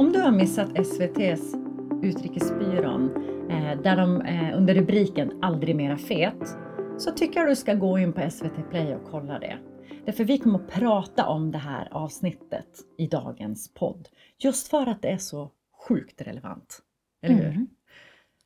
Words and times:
Om 0.00 0.12
du 0.12 0.20
har 0.20 0.32
missat 0.32 0.78
SVTs 0.78 1.54
Utrikesbyrån, 2.02 3.10
eh, 3.50 3.82
där 3.82 3.96
de 3.96 4.20
eh, 4.22 4.56
under 4.56 4.74
rubriken 4.74 5.42
Aldrig 5.42 5.76
mera 5.76 5.96
fet, 5.96 6.56
så 6.98 7.10
tycker 7.10 7.40
jag 7.40 7.48
du 7.48 7.56
ska 7.56 7.74
gå 7.74 7.98
in 7.98 8.12
på 8.12 8.30
SVT 8.30 8.70
Play 8.70 8.94
och 8.94 9.10
kolla 9.10 9.38
det. 9.38 9.58
Därför 10.06 10.24
vi 10.24 10.38
kommer 10.38 10.58
att 10.58 10.70
prata 10.70 11.26
om 11.26 11.52
det 11.52 11.58
här 11.58 11.88
avsnittet 11.90 12.66
i 12.98 13.06
dagens 13.06 13.74
podd. 13.74 14.08
Just 14.38 14.68
för 14.68 14.86
att 14.86 15.02
det 15.02 15.08
är 15.08 15.18
så 15.18 15.50
sjukt 15.88 16.20
relevant. 16.20 16.78
Eller 17.22 17.34
hur? 17.34 17.46
Mm. 17.46 17.66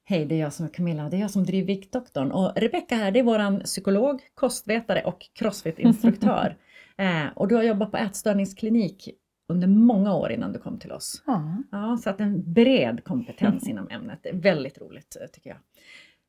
Hej, 0.05 0.27
det 0.27 0.34
är 0.34 0.41
jag 0.41 0.52
som 0.52 0.66
är 0.66 0.71
Camilla. 0.71 1.09
Det 1.09 1.16
är 1.16 1.21
jag 1.21 1.30
som 1.30 1.45
driver 1.45 1.66
Viktdoktorn. 1.66 2.32
Och 2.32 2.52
Rebecka 2.57 2.96
här, 2.96 3.11
det 3.11 3.18
är 3.18 3.25
våran 3.25 3.61
psykolog, 3.61 4.21
kostvetare 4.34 5.02
och 5.02 5.27
crossfit-instruktör. 5.34 6.57
eh, 6.96 7.27
och 7.34 7.48
du 7.48 7.55
har 7.55 7.62
jobbat 7.62 7.91
på 7.91 7.96
ätstörningsklinik 7.96 9.09
under 9.49 9.67
många 9.69 10.15
år 10.15 10.33
innan 10.33 10.53
du 10.53 10.59
kom 10.59 10.79
till 10.79 10.93
oss. 10.93 11.23
Ja. 11.27 11.57
Ja, 11.73 11.97
så 11.97 12.11
att 12.11 12.21
en 12.21 12.52
bred 12.52 13.05
kompetens 13.05 13.69
inom 13.69 13.89
ämnet. 13.89 14.19
Det 14.23 14.29
är 14.29 14.35
väldigt 14.35 14.79
roligt 14.79 15.16
eh, 15.21 15.27
tycker 15.27 15.51
jag. 15.51 15.59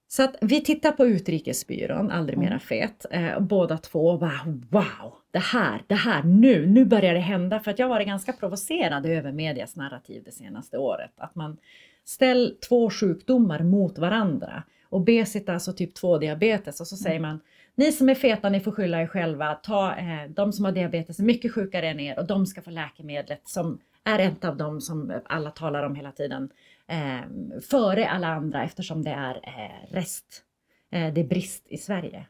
Så 0.08 0.24
att 0.24 0.36
vi 0.42 0.62
tittar 0.62 0.92
på 0.92 1.06
Utrikesbyrån, 1.06 2.12
Aldrig 2.12 2.38
mera 2.38 2.60
fet, 2.60 3.06
eh, 3.12 3.40
båda 3.40 3.78
två 3.78 4.08
och 4.10 4.20
bara 4.20 4.42
wow, 4.70 5.14
det 5.32 5.40
här, 5.40 5.82
det 5.88 5.96
här, 5.96 6.24
nu, 6.24 6.66
nu 6.66 6.86
börjar 6.86 7.14
det 7.14 7.20
hända. 7.20 7.60
För 7.60 7.72
att 7.72 7.80
jag 7.80 7.90
varit 7.90 8.08
ganska 8.08 8.34
provocerad 8.34 9.06
över 9.06 9.32
medias 9.32 9.76
narrativ 9.76 10.24
det 10.26 10.32
senaste 10.32 10.78
året. 10.78 11.12
Att 11.18 11.36
man 11.36 11.58
ställer 12.06 12.52
två 12.70 12.90
sjukdomar 12.90 13.60
mot 13.60 13.98
varandra. 13.98 14.64
Obesitas 14.90 15.68
och 15.68 15.78
typ 15.78 15.94
2 15.94 16.18
diabetes 16.18 16.82
och 16.82 16.88
så 16.88 16.96
säger 16.96 17.20
man 17.20 17.40
ni 17.76 17.92
som 17.92 18.10
är 18.10 18.16
feta, 18.16 18.50
ni 18.50 18.60
får 18.60 18.72
skylla 18.72 19.02
er 19.02 19.08
själva. 19.08 19.56
Ta, 19.56 19.96
eh, 19.96 20.30
de 20.30 20.54
som 20.54 20.66
har 20.66 20.72
diabetes 20.72 21.20
är 21.20 21.24
mycket 21.24 21.54
sjukare 21.54 21.90
än 21.90 22.00
er 22.00 22.20
och 22.20 22.28
de 22.28 22.46
ska 22.46 22.62
få 22.62 22.70
läkemedlet 22.70 23.42
som 23.44 23.80
är 24.04 24.20
ett 24.20 24.46
av 24.46 24.58
dem 24.58 24.82
som 24.82 25.22
alla 25.26 25.52
talar 25.52 25.84
om 25.84 25.96
hela 25.96 26.12
tiden. 26.12 26.50
Eh, 26.88 27.60
före 27.70 28.10
alla 28.10 28.28
andra 28.28 28.64
eftersom 28.64 29.04
det 29.04 29.12
är 29.12 29.36
eh, 29.36 29.94
rest. 29.94 30.44
Eh, 30.92 31.14
det 31.14 31.22
är 31.22 31.28
brist 31.28 31.68
i 31.68 31.78
Sverige. 31.78 32.26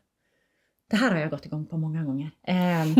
Det 0.89 0.95
här 0.95 1.11
har 1.11 1.19
jag 1.19 1.29
gått 1.29 1.45
igång 1.45 1.65
på 1.65 1.77
många 1.77 2.03
gånger. 2.03 2.31
Eh, 2.47 2.55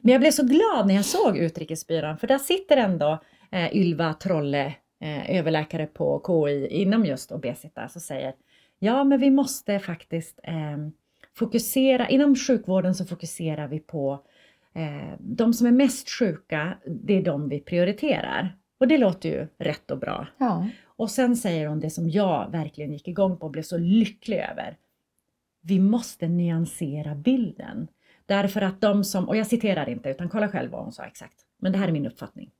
men 0.00 0.12
jag 0.12 0.20
blev 0.20 0.30
så 0.30 0.46
glad 0.46 0.86
när 0.86 0.94
jag 0.94 1.04
såg 1.04 1.38
Utrikesbyrån 1.38 2.18
för 2.18 2.26
där 2.26 2.38
sitter 2.38 2.76
ändå 2.76 3.18
eh, 3.50 3.76
Ylva 3.76 4.14
Trolle, 4.14 4.74
eh, 5.00 5.38
överläkare 5.38 5.86
på 5.86 6.22
KI 6.26 6.66
inom 6.66 7.04
just 7.04 7.32
obesitas 7.32 7.96
och 7.96 8.02
säger 8.02 8.34
ja 8.78 9.04
men 9.04 9.20
vi 9.20 9.30
måste 9.30 9.78
faktiskt 9.78 10.40
eh, 10.42 10.76
fokusera, 11.40 12.08
inom 12.08 12.36
sjukvården 12.36 12.94
så 12.94 13.04
fokuserar 13.04 13.68
vi 13.68 13.80
på 13.80 14.24
eh, 14.74 15.14
de 15.18 15.52
som 15.52 15.66
är 15.66 15.72
mest 15.72 16.10
sjuka, 16.10 16.78
det 16.86 17.18
är 17.18 17.22
de 17.22 17.48
vi 17.48 17.60
prioriterar. 17.60 18.56
Och 18.78 18.88
det 18.88 18.98
låter 18.98 19.28
ju 19.28 19.48
rätt 19.58 19.90
och 19.90 19.98
bra. 19.98 20.26
Ja. 20.38 20.68
Och 20.84 21.10
sen 21.10 21.36
säger 21.36 21.66
hon 21.66 21.80
det 21.80 21.90
som 21.90 22.10
jag 22.10 22.50
verkligen 22.50 22.92
gick 22.92 23.08
igång 23.08 23.36
på 23.36 23.46
och 23.46 23.52
blev 23.52 23.62
så 23.62 23.78
lycklig 23.78 24.38
över. 24.38 24.76
Vi 25.62 25.80
måste 25.80 26.28
nyansera 26.28 27.14
bilden. 27.14 27.88
Därför 28.26 28.62
att 28.62 28.80
de 28.80 29.04
som, 29.04 29.28
och 29.28 29.36
jag 29.36 29.46
citerar 29.46 29.88
inte 29.88 30.08
utan 30.10 30.28
kolla 30.28 30.48
själv 30.48 30.70
vad 30.70 30.82
hon 30.82 30.92
sa 30.92 31.04
exakt. 31.04 31.36
Men 31.58 31.72
det 31.72 31.78
här 31.78 31.88
är 31.88 31.92
min 31.92 32.06
uppfattning 32.06 32.50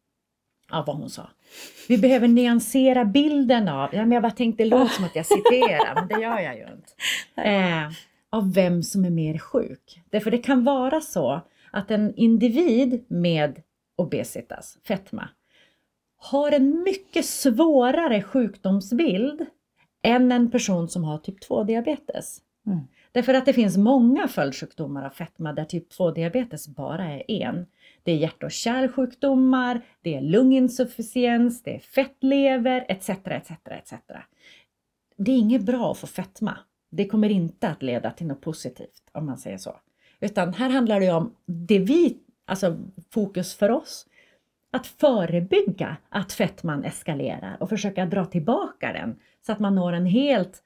av 0.70 0.86
vad 0.86 0.96
hon 0.96 1.10
sa. 1.10 1.30
Vi 1.88 1.98
behöver 1.98 2.28
nyansera 2.28 3.04
bilden 3.04 3.68
av, 3.68 3.94
ja, 3.94 4.00
men 4.00 4.12
jag 4.12 4.22
bara 4.22 4.32
tänkte 4.32 4.62
det 4.62 4.68
låter 4.70 4.94
som 4.94 5.04
att 5.04 5.16
jag 5.16 5.26
citerar, 5.26 5.94
men 5.94 6.08
det 6.08 6.20
gör 6.20 6.38
jag 6.38 6.56
ju 6.56 6.62
inte. 6.62 6.92
Eh, 7.50 7.90
av 8.30 8.54
vem 8.54 8.82
som 8.82 9.04
är 9.04 9.10
mer 9.10 9.38
sjuk. 9.38 10.02
Därför 10.10 10.30
det 10.30 10.38
kan 10.38 10.64
vara 10.64 11.00
så 11.00 11.40
att 11.72 11.90
en 11.90 12.14
individ 12.14 13.04
med 13.08 13.62
obesitas, 13.96 14.78
fetma, 14.84 15.28
har 16.16 16.52
en 16.52 16.82
mycket 16.82 17.24
svårare 17.24 18.22
sjukdomsbild 18.22 19.46
än 20.02 20.32
en 20.32 20.50
person 20.50 20.88
som 20.88 21.04
har 21.04 21.18
typ 21.18 21.40
2 21.40 21.64
diabetes. 21.64 22.42
Mm. 22.66 22.80
Därför 23.12 23.34
att 23.34 23.46
det 23.46 23.52
finns 23.52 23.76
många 23.76 24.28
följdsjukdomar 24.28 25.06
av 25.06 25.10
fetma 25.10 25.52
där 25.52 25.64
typ 25.64 25.90
2 25.90 26.10
diabetes 26.10 26.68
bara 26.68 27.04
är 27.04 27.30
en. 27.30 27.66
Det 28.02 28.12
är 28.12 28.16
hjärt 28.16 28.42
och 28.42 28.50
kärlsjukdomar, 28.50 29.80
det 30.02 30.16
är 30.16 30.20
lunginsufficiens, 30.20 31.62
det 31.62 31.74
är 31.74 31.78
fettlever 31.78 32.86
etc. 32.88 33.08
etc, 33.08 33.50
etc. 33.70 33.94
Det 35.16 35.32
är 35.32 35.36
inget 35.36 35.62
bra 35.62 35.90
att 35.90 35.98
få 35.98 36.06
fetma. 36.06 36.58
Det 36.90 37.06
kommer 37.06 37.28
inte 37.28 37.68
att 37.68 37.82
leda 37.82 38.10
till 38.10 38.26
något 38.26 38.40
positivt 38.40 39.10
om 39.12 39.26
man 39.26 39.38
säger 39.38 39.58
så. 39.58 39.76
Utan 40.20 40.54
här 40.54 40.70
handlar 40.70 41.00
det 41.00 41.12
om 41.12 41.34
det 41.46 41.78
vi, 41.78 42.18
alltså 42.44 42.76
fokus 43.10 43.54
för 43.54 43.70
oss, 43.70 44.06
att 44.70 44.86
förebygga 44.86 45.96
att 46.08 46.32
fetman 46.32 46.84
eskalerar 46.84 47.56
och 47.60 47.68
försöka 47.68 48.06
dra 48.06 48.24
tillbaka 48.24 48.92
den 48.92 49.16
så 49.46 49.52
att 49.52 49.58
man 49.58 49.74
når 49.74 49.92
en 49.92 50.06
helt, 50.06 50.62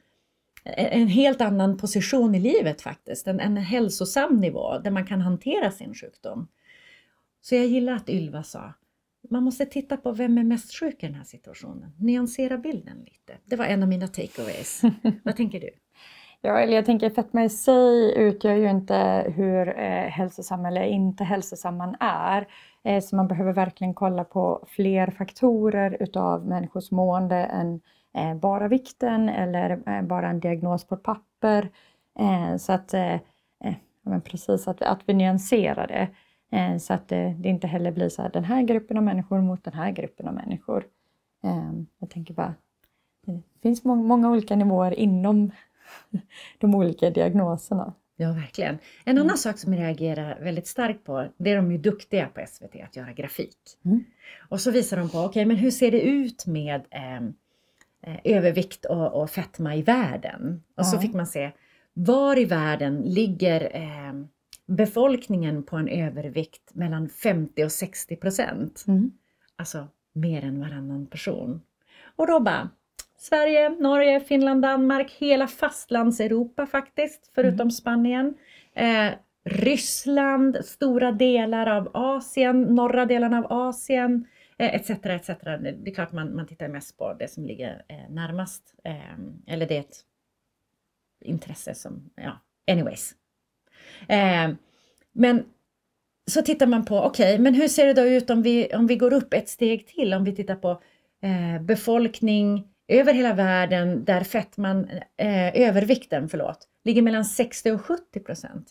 en 0.64 1.08
helt 1.08 1.40
annan 1.40 1.76
position 1.76 2.34
i 2.34 2.40
livet 2.40 2.82
faktiskt, 2.82 3.26
en, 3.26 3.40
en 3.40 3.56
hälsosam 3.56 4.36
nivå 4.36 4.78
där 4.78 4.90
man 4.90 5.06
kan 5.06 5.20
hantera 5.20 5.70
sin 5.70 5.94
sjukdom. 5.94 6.48
Så 7.40 7.54
jag 7.54 7.66
gillar 7.66 7.92
att 7.92 8.08
Ylva 8.08 8.42
sa, 8.42 8.74
man 9.30 9.42
måste 9.42 9.66
titta 9.66 9.96
på 9.96 10.12
vem 10.12 10.38
är 10.38 10.44
mest 10.44 10.74
sjuk 10.74 11.02
i 11.02 11.06
den 11.06 11.14
här 11.14 11.24
situationen, 11.24 11.92
nyansera 11.98 12.58
bilden 12.58 12.98
lite. 12.98 13.38
Det 13.44 13.56
var 13.56 13.64
en 13.64 13.82
av 13.82 13.88
mina 13.88 14.08
takeaways. 14.08 14.82
Vad 15.22 15.36
tänker 15.36 15.60
du? 15.60 15.70
Ja, 16.46 16.58
eller 16.58 16.72
jag 16.72 16.84
tänker 16.86 17.10
fetma 17.10 17.44
i 17.44 17.48
sig 17.48 18.14
utgör 18.16 18.54
ju 18.54 18.70
inte 18.70 19.32
hur 19.36 19.78
eh, 19.78 20.08
hälsosam 20.08 20.66
eller 20.66 20.82
inte 20.82 21.24
hälsosam 21.24 21.76
man 21.76 21.96
är. 22.00 22.48
Eh, 22.82 23.00
så 23.00 23.16
man 23.16 23.28
behöver 23.28 23.52
verkligen 23.52 23.94
kolla 23.94 24.24
på 24.24 24.66
fler 24.68 25.06
faktorer 25.10 25.96
utav 26.00 26.46
människors 26.46 26.90
mående 26.90 27.36
än 27.36 27.80
eh, 28.14 28.34
bara 28.34 28.68
vikten 28.68 29.28
eller 29.28 29.88
eh, 29.88 30.02
bara 30.02 30.28
en 30.28 30.40
diagnos 30.40 30.84
på 30.84 30.94
ett 30.94 31.02
papper. 31.02 31.70
Eh, 32.18 32.56
så 32.56 32.72
att, 32.72 32.94
eh, 32.94 33.14
eh 33.14 33.74
men 34.02 34.20
precis, 34.20 34.68
att, 34.68 34.82
att 34.82 35.00
vi 35.06 35.14
nyanserar 35.14 35.86
det. 35.86 36.08
Eh, 36.56 36.78
så 36.78 36.94
att 36.94 37.08
det, 37.08 37.34
det 37.38 37.48
inte 37.48 37.66
heller 37.66 37.92
blir 37.92 38.08
så 38.08 38.22
här 38.22 38.30
den 38.30 38.44
här 38.44 38.62
gruppen 38.62 38.96
av 38.96 39.02
människor 39.02 39.40
mot 39.40 39.64
den 39.64 39.74
här 39.74 39.90
gruppen 39.90 40.28
av 40.28 40.34
människor. 40.34 40.86
Eh, 41.44 41.72
jag 41.98 42.10
tänker 42.10 42.34
bara, 42.34 42.54
det 43.26 43.42
finns 43.62 43.84
må 43.84 43.94
många 43.94 44.30
olika 44.30 44.56
nivåer 44.56 44.94
inom 44.94 45.50
de 46.58 46.74
olika 46.74 47.10
diagnoserna. 47.10 47.94
Ja, 48.16 48.32
verkligen. 48.32 48.78
En 49.04 49.18
annan 49.18 49.38
sak 49.38 49.58
som 49.58 49.72
jag 49.74 49.82
reagerar 49.82 50.40
väldigt 50.40 50.66
starkt 50.66 51.04
på, 51.04 51.28
det 51.36 51.50
är 51.50 51.56
de 51.56 51.72
ju 51.72 51.78
duktiga 51.78 52.28
på 52.28 52.44
SVT 52.48 52.82
att 52.84 52.96
göra 52.96 53.12
grafik. 53.12 53.56
Mm. 53.84 54.04
Och 54.48 54.60
så 54.60 54.70
visar 54.70 54.96
de 54.96 55.10
på, 55.10 55.18
okej, 55.18 55.28
okay, 55.28 55.46
men 55.46 55.56
hur 55.56 55.70
ser 55.70 55.90
det 55.90 56.00
ut 56.00 56.46
med 56.46 56.82
eh, 56.90 58.16
övervikt 58.24 58.84
och, 58.84 59.22
och 59.22 59.30
fetma 59.30 59.76
i 59.76 59.82
världen? 59.82 60.62
Och 60.76 60.86
så 60.86 60.96
Ja. 60.96 61.00
fick 61.00 61.14
man 61.14 61.26
se, 61.26 61.50
var 61.92 62.38
i 62.38 62.44
världen 62.44 63.02
ligger 63.02 63.76
eh, 63.76 64.12
befolkningen 64.66 65.62
på 65.62 65.76
en 65.76 65.88
övervikt 65.88 66.74
mellan 66.74 67.08
50 67.08 67.64
och 67.64 67.72
60 67.72 68.16
procent? 68.16 68.84
Mm. 68.88 69.12
Alltså 69.56 69.88
mer 70.12 70.44
än 70.44 70.60
varannan 70.60 71.06
person. 71.06 71.60
Och 72.16 72.26
då 72.26 72.40
bara, 72.40 72.70
Sverige, 73.18 73.68
Norge, 73.68 74.20
Finland, 74.20 74.62
Danmark, 74.62 75.10
hela 75.10 75.46
fastlands-Europa 75.46 76.66
faktiskt, 76.66 77.30
förutom 77.34 77.70
Spanien. 77.70 78.34
Eh, 78.74 79.10
Ryssland, 79.44 80.64
stora 80.64 81.12
delar 81.12 81.66
av 81.66 81.90
Asien, 81.94 82.62
norra 82.62 83.06
delen 83.06 83.34
av 83.34 83.46
Asien, 83.52 84.26
eh, 84.58 84.74
etc. 84.74 84.90
etc. 84.90 85.26
Det 85.26 85.90
är 85.90 85.94
klart 85.94 86.12
man, 86.12 86.36
man 86.36 86.46
tittar 86.46 86.68
mest 86.68 86.98
på 86.98 87.14
det 87.14 87.28
som 87.28 87.44
ligger 87.44 87.84
eh, 87.88 88.10
närmast, 88.10 88.74
eh, 88.84 89.52
eller 89.54 89.66
det 89.66 89.76
är 89.76 89.80
ett 89.80 90.00
intresse 91.24 91.74
som, 91.74 92.10
ja, 92.14 92.40
anyways. 92.70 93.14
Eh, 94.08 94.50
men 95.12 95.44
så 96.26 96.42
tittar 96.42 96.66
man 96.66 96.84
på, 96.84 97.02
okej, 97.02 97.38
men 97.38 97.54
hur 97.54 97.68
ser 97.68 97.86
det 97.86 97.92
då 97.92 98.02
ut 98.02 98.30
om 98.30 98.42
vi, 98.42 98.74
om 98.74 98.86
vi 98.86 98.96
går 98.96 99.12
upp 99.12 99.34
ett 99.34 99.48
steg 99.48 99.86
till, 99.86 100.14
om 100.14 100.24
vi 100.24 100.34
tittar 100.34 100.56
på 100.56 100.82
eh, 101.22 101.62
befolkning 101.62 102.73
över 102.88 103.14
hela 103.14 103.34
världen 103.34 104.04
där 104.04 104.24
fettman, 104.24 104.88
eh, 105.16 105.68
övervikten, 105.68 106.28
förlåt, 106.28 106.68
ligger 106.84 107.02
mellan 107.02 107.24
60 107.24 107.72
och 107.72 107.80
70 107.80 108.20
procent. 108.20 108.70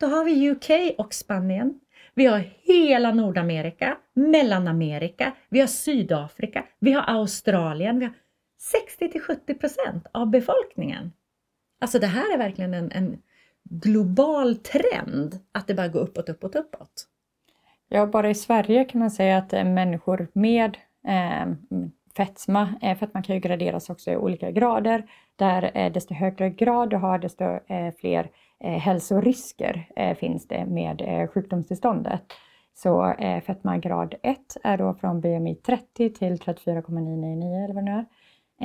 Då 0.00 0.06
har 0.06 0.24
vi 0.24 0.50
UK 0.50 0.94
och 0.98 1.14
Spanien. 1.14 1.80
Vi 2.14 2.26
har 2.26 2.38
hela 2.62 3.12
Nordamerika, 3.12 3.96
Mellanamerika, 4.14 5.32
vi 5.48 5.60
har 5.60 5.66
Sydafrika, 5.66 6.64
vi 6.78 6.92
har 6.92 7.02
Australien, 7.02 7.98
vi 7.98 8.04
har 8.04 8.14
60 8.58 9.10
till 9.10 9.20
70 9.20 9.54
procent 9.54 10.06
av 10.12 10.30
befolkningen. 10.30 11.12
Alltså 11.80 11.98
det 11.98 12.06
här 12.06 12.34
är 12.34 12.38
verkligen 12.38 12.74
en, 12.74 12.92
en 12.92 13.22
global 13.64 14.56
trend 14.56 15.38
att 15.52 15.66
det 15.66 15.74
bara 15.74 15.88
går 15.88 16.00
uppåt, 16.00 16.28
uppåt, 16.28 16.56
uppåt. 16.56 17.06
Ja, 17.88 18.06
bara 18.06 18.30
i 18.30 18.34
Sverige 18.34 18.84
kan 18.84 18.98
man 18.98 19.10
säga 19.10 19.38
att 19.38 19.52
eh, 19.52 19.64
människor 19.64 20.28
med 20.32 20.76
eh, 21.08 21.46
fetma, 22.16 22.74
eh, 22.82 22.98
fetma 22.98 23.22
kan 23.22 23.34
ju 23.34 23.40
graderas 23.40 23.90
också 23.90 24.10
i 24.10 24.16
olika 24.16 24.50
grader, 24.50 25.06
där 25.36 25.70
eh, 25.74 25.92
desto 25.92 26.14
högre 26.14 26.50
grad 26.50 26.90
du 26.90 26.96
har 26.96 27.18
desto 27.18 27.44
eh, 27.44 27.94
fler 28.00 28.30
hälsorisker 28.60 29.88
finns 30.14 30.48
det 30.48 30.66
med 30.66 31.28
sjukdomstillståndet. 31.34 32.22
Så 32.74 33.14
fetma 33.46 33.78
grad 33.78 34.14
1 34.22 34.38
är 34.64 34.78
då 34.78 34.94
från 34.94 35.20
BMI 35.20 35.54
30 35.54 36.10
till 36.10 36.38
34,999 36.38 37.64
eller 37.64 37.74
vad 37.74 37.84
det 37.84 37.90
nu 37.90 38.04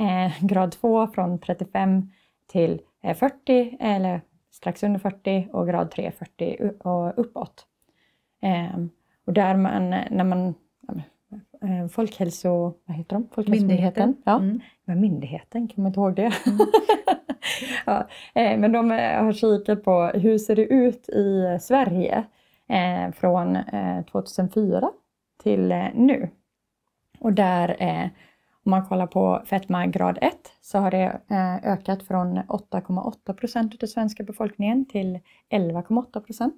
är. 0.04 0.48
Grad 0.48 0.72
2 0.72 1.06
från 1.06 1.38
35 1.38 2.10
till 2.52 2.80
40 3.14 3.76
eller 3.80 4.20
strax 4.50 4.82
under 4.82 5.00
40 5.00 5.48
och 5.52 5.66
grad 5.66 5.90
3 5.90 6.12
40 6.18 6.70
och 6.78 7.18
uppåt. 7.18 7.66
Ehm, 8.40 8.90
och 9.26 9.32
där 9.32 9.56
man, 9.56 9.90
när 9.90 10.24
man 10.24 10.54
Folkhälso... 11.90 12.74
Vad 12.84 12.96
heter 12.96 13.16
de? 13.16 13.28
Folkhälsomyndigheten. 13.34 14.16
Ja, 14.24 14.36
mm. 14.36 14.60
myndigheten, 14.84 15.68
kan 15.68 15.82
man 15.82 15.90
inte 15.90 16.00
ihåg 16.00 16.14
det? 16.14 16.32
Mm. 16.46 16.58
ja, 17.86 18.08
eh, 18.34 18.58
men 18.58 18.72
de 18.72 18.90
eh, 18.90 19.24
har 19.24 19.32
kikat 19.32 19.84
på 19.84 20.04
hur 20.14 20.38
ser 20.38 20.56
det 20.56 20.64
ut 20.64 21.08
i 21.08 21.58
Sverige 21.60 22.24
eh, 22.68 23.12
från 23.12 23.58
2004 24.12 24.90
till 25.42 25.68
nu. 25.94 26.28
Och 27.18 27.32
där, 27.32 27.76
om 28.64 28.70
man 28.70 28.86
kollar 28.86 29.06
på 29.06 29.42
fetma 29.46 29.86
grad 29.86 30.18
1, 30.20 30.34
så 30.60 30.78
har 30.78 30.90
det 30.90 31.20
ökat 31.64 32.02
från 32.02 32.38
8,8 32.38 33.32
procent 33.32 33.82
av 33.82 33.86
svenska 33.86 34.22
befolkningen 34.22 34.84
till 34.84 35.18
11,8 35.50 36.20
procent. 36.20 36.54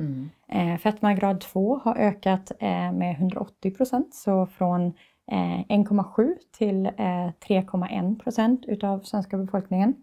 Mm. 0.00 0.78
Fetma 0.78 1.14
grad 1.14 1.40
2 1.40 1.80
har 1.84 1.96
ökat 1.96 2.52
med 2.92 3.16
180 3.18 3.70
procent, 3.70 4.14
så 4.14 4.46
från 4.46 4.92
1,7 5.30 6.34
till 6.58 6.86
3,1 6.86 8.18
procent 8.18 8.64
utav 8.66 9.00
svenska 9.00 9.36
befolkningen. 9.36 9.94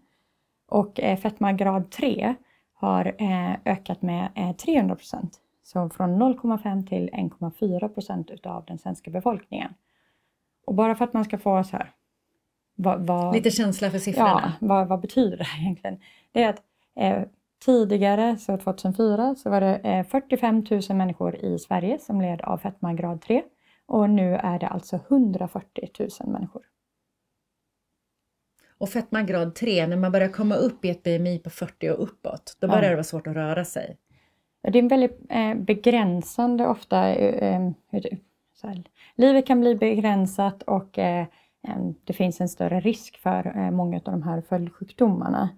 Och 0.68 1.00
eh, 1.00 1.18
fetma 1.18 1.52
grad 1.52 1.90
3 1.90 2.34
har 2.74 3.14
eh, 3.18 3.56
ökat 3.64 4.02
med 4.02 4.54
300 4.58 4.92
eh, 4.92 4.96
procent. 4.96 5.40
Så 5.62 5.90
från 5.90 6.22
0,5 6.22 6.86
till 6.86 7.10
1,4 7.10 7.88
procent 7.88 8.30
utav 8.30 8.64
den 8.64 8.78
svenska 8.78 9.10
befolkningen. 9.10 9.74
Och 10.66 10.74
bara 10.74 10.94
för 10.94 11.04
att 11.04 11.12
man 11.12 11.24
ska 11.24 11.38
få 11.38 11.64
så 11.64 11.76
här... 11.76 11.92
Vad, 12.78 13.06
vad, 13.06 13.34
Lite 13.34 13.50
känsla 13.50 13.90
för 13.90 13.98
siffrorna. 13.98 14.52
Ja, 14.60 14.66
vad, 14.66 14.88
vad 14.88 15.00
betyder 15.00 15.36
det 15.36 15.46
egentligen? 15.60 16.00
Det 16.32 16.42
är 16.42 16.48
att 16.48 16.62
eh, 16.96 17.22
tidigare, 17.64 18.36
så 18.36 18.56
2004, 18.56 19.34
så 19.34 19.50
var 19.50 19.60
det 19.60 19.76
eh, 19.76 20.06
45 20.06 20.64
000 20.70 20.82
människor 20.88 21.36
i 21.36 21.58
Sverige 21.58 21.98
som 21.98 22.20
led 22.20 22.40
av 22.40 22.58
fetma 22.58 22.94
grad 22.94 23.20
3. 23.20 23.42
Och 23.86 24.10
nu 24.10 24.34
är 24.34 24.58
det 24.58 24.68
alltså 24.68 25.00
140 25.08 25.88
000 25.98 26.08
människor. 26.24 26.62
Och 28.78 28.88
fetma 28.88 29.22
grad 29.22 29.54
3, 29.54 29.86
när 29.86 29.96
man 29.96 30.12
börjar 30.12 30.28
komma 30.28 30.54
upp 30.54 30.84
i 30.84 30.90
ett 30.90 31.02
BMI 31.02 31.38
på 31.38 31.50
40 31.50 31.90
och 31.90 32.02
uppåt, 32.02 32.56
då 32.60 32.68
börjar 32.68 32.82
ja. 32.82 32.88
det 32.88 32.94
vara 32.94 33.04
svårt 33.04 33.26
att 33.26 33.34
röra 33.34 33.64
sig. 33.64 33.96
Det 34.62 34.78
är 34.78 34.82
en 34.82 34.88
väldigt 34.88 35.20
eh, 35.28 35.54
begränsande 35.54 36.66
ofta. 36.66 37.14
Eh, 37.14 37.70
här, 37.92 38.18
livet 39.14 39.46
kan 39.46 39.60
bli 39.60 39.74
begränsat 39.74 40.62
och 40.62 40.98
eh, 40.98 41.26
det 42.04 42.12
finns 42.12 42.40
en 42.40 42.48
större 42.48 42.80
risk 42.80 43.18
för 43.18 43.56
eh, 43.56 43.70
många 43.70 43.96
av 43.96 44.02
de 44.02 44.22
här 44.22 44.40
följdsjukdomarna. 44.40 45.48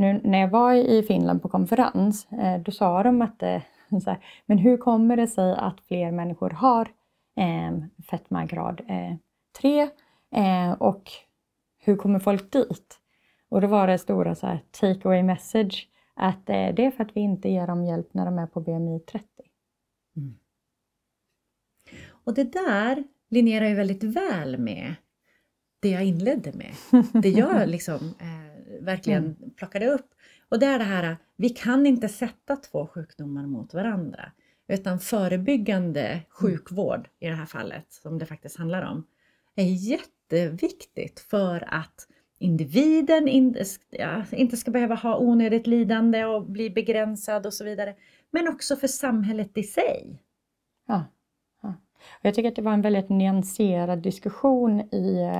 Eh, 0.00 0.14
nu 0.14 0.20
när 0.24 0.40
jag 0.40 0.48
var 0.48 0.74
i 0.74 1.02
Finland 1.02 1.42
på 1.42 1.48
konferens, 1.48 2.32
eh, 2.32 2.60
då 2.60 2.72
sa 2.72 3.02
de 3.02 3.22
att 3.22 3.38
så 4.04 4.10
här, 4.10 4.24
men 4.46 4.58
hur 4.58 4.76
kommer 4.76 5.16
det 5.16 5.26
sig 5.26 5.54
att 5.54 5.80
fler 5.80 6.12
människor 6.12 6.50
har 6.50 6.88
eh, 7.36 8.02
fetma 8.10 8.44
grad 8.44 8.80
3 9.60 9.88
och 10.78 11.10
hur 11.78 11.96
kommer 11.96 12.18
folk 12.18 12.52
dit? 12.52 13.00
Och 13.48 13.60
då 13.60 13.66
var 13.66 13.86
det 13.86 13.98
stora 13.98 14.34
så 14.34 14.46
här, 14.46 14.62
take 14.70 15.08
away 15.08 15.22
message 15.22 15.88
att 16.14 16.50
eh, 16.50 16.74
det 16.74 16.84
är 16.84 16.90
för 16.90 17.04
att 17.04 17.16
vi 17.16 17.20
inte 17.20 17.48
ger 17.48 17.66
dem 17.66 17.84
hjälp 17.84 18.14
när 18.14 18.24
de 18.24 18.38
är 18.38 18.46
på 18.46 18.60
BMI 18.60 19.00
30. 19.00 19.26
Mm. 20.16 20.34
Och 22.10 22.34
det 22.34 22.52
där 22.52 23.04
linjerar 23.28 23.68
ju 23.68 23.74
väldigt 23.74 24.02
väl 24.02 24.58
med 24.58 24.94
det 25.80 25.88
jag 25.88 26.04
inledde 26.04 26.52
med. 26.52 27.02
Det 27.22 27.30
jag 27.30 27.68
liksom 27.68 28.14
eh, 28.18 28.50
verkligen 28.80 29.24
mm. 29.24 29.50
plockade 29.56 29.86
upp. 29.86 30.06
Och 30.48 30.58
det 30.58 30.66
är 30.66 30.78
det 30.78 30.84
här, 30.84 31.16
vi 31.36 31.48
kan 31.48 31.86
inte 31.86 32.08
sätta 32.08 32.56
två 32.56 32.86
sjukdomar 32.86 33.46
mot 33.46 33.74
varandra. 33.74 34.32
Utan 34.68 35.00
förebyggande 35.00 36.06
mm. 36.06 36.20
sjukvård 36.30 37.08
i 37.20 37.26
det 37.26 37.34
här 37.34 37.46
fallet, 37.46 37.92
som 37.92 38.18
det 38.18 38.26
faktiskt 38.26 38.56
handlar 38.56 38.82
om, 38.82 39.06
är 39.56 39.64
jätteviktigt 39.64 41.20
för 41.20 41.74
att 41.74 42.06
individen 42.38 43.28
inte 43.28 44.56
ska 44.56 44.70
behöva 44.70 44.94
ha 44.94 45.18
onödigt 45.18 45.66
lidande 45.66 46.24
och 46.24 46.46
bli 46.46 46.70
begränsad 46.70 47.46
och 47.46 47.54
så 47.54 47.64
vidare. 47.64 47.94
Men 48.30 48.48
också 48.48 48.76
för 48.76 48.86
samhället 48.86 49.58
i 49.58 49.62
sig. 49.62 50.22
Ja, 50.86 51.04
ja. 51.62 51.74
Jag 52.22 52.34
tycker 52.34 52.48
att 52.48 52.56
det 52.56 52.62
var 52.62 52.72
en 52.72 52.82
väldigt 52.82 53.08
nyanserad 53.08 53.98
diskussion 53.98 54.80
i 54.80 55.30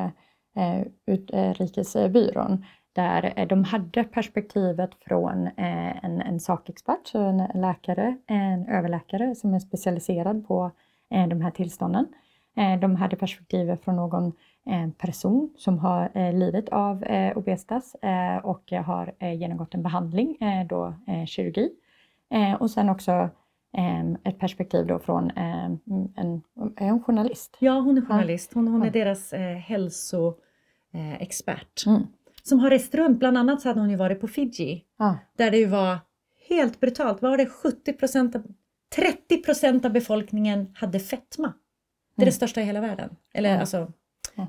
eh, 0.56 0.86
Utrikesbyrån 1.06 2.64
där 2.92 3.32
eh, 3.36 3.46
de 3.46 3.64
hade 3.64 4.04
perspektivet 4.04 4.90
från 5.00 5.46
eh, 5.46 6.04
en, 6.04 6.20
en 6.20 6.40
sakexpert, 6.40 7.14
en 7.14 7.42
läkare, 7.54 8.16
en 8.26 8.68
överläkare 8.68 9.34
som 9.34 9.54
är 9.54 9.58
specialiserad 9.58 10.48
på 10.48 10.70
eh, 11.10 11.28
de 11.28 11.40
här 11.40 11.50
tillstånden. 11.50 12.06
De 12.80 12.96
hade 12.96 13.16
perspektivet 13.16 13.84
från 13.84 13.96
någon 13.96 14.32
en 14.64 14.92
person 14.92 15.50
som 15.56 15.78
har 15.78 16.32
lidit 16.32 16.68
av 16.68 17.04
obesitas 17.34 17.94
eh, 17.94 18.36
och 18.36 18.72
har 18.72 19.14
genomgått 19.34 19.74
en 19.74 19.82
behandling, 19.82 20.36
eh, 20.40 20.66
då 20.66 20.94
kirurgi. 21.26 21.70
Och 22.58 22.70
sen 22.70 22.88
också 22.88 23.28
ett 24.24 24.38
perspektiv 24.38 24.86
då 24.86 24.98
från 24.98 25.30
en, 25.30 25.80
hon 26.78 27.02
journalist? 27.02 27.56
Ja, 27.60 27.80
hon 27.80 27.98
är 27.98 28.02
journalist. 28.02 28.54
Hon, 28.54 28.68
hon 28.68 28.82
är 28.82 28.90
deras 28.90 29.32
hälsoexpert. 29.66 31.86
Mm. 31.86 32.06
Som 32.50 32.58
har 32.58 32.70
rest 32.70 32.94
runt, 32.94 33.18
bland 33.18 33.38
annat 33.38 33.60
så 33.60 33.68
hade 33.68 33.80
hon 33.80 33.90
ju 33.90 33.96
varit 33.96 34.20
på 34.20 34.28
Fiji. 34.28 34.84
Ja. 34.98 35.18
Där 35.36 35.50
det 35.50 35.58
ju 35.58 35.66
var 35.66 35.98
helt 36.48 36.80
brutalt. 36.80 37.22
Var 37.22 37.36
det 37.36 37.46
70 37.46 37.92
procent, 37.92 38.36
30 38.94 39.36
procent 39.36 39.84
av 39.84 39.92
befolkningen 39.92 40.74
hade 40.74 41.00
fetma. 41.00 41.52
Det 42.16 42.22
är 42.22 42.22
mm. 42.22 42.26
det 42.26 42.32
största 42.32 42.60
i 42.60 42.64
hela 42.64 42.80
världen. 42.80 43.16
Eller 43.34 43.52
ja. 43.52 43.60
alltså 43.60 43.92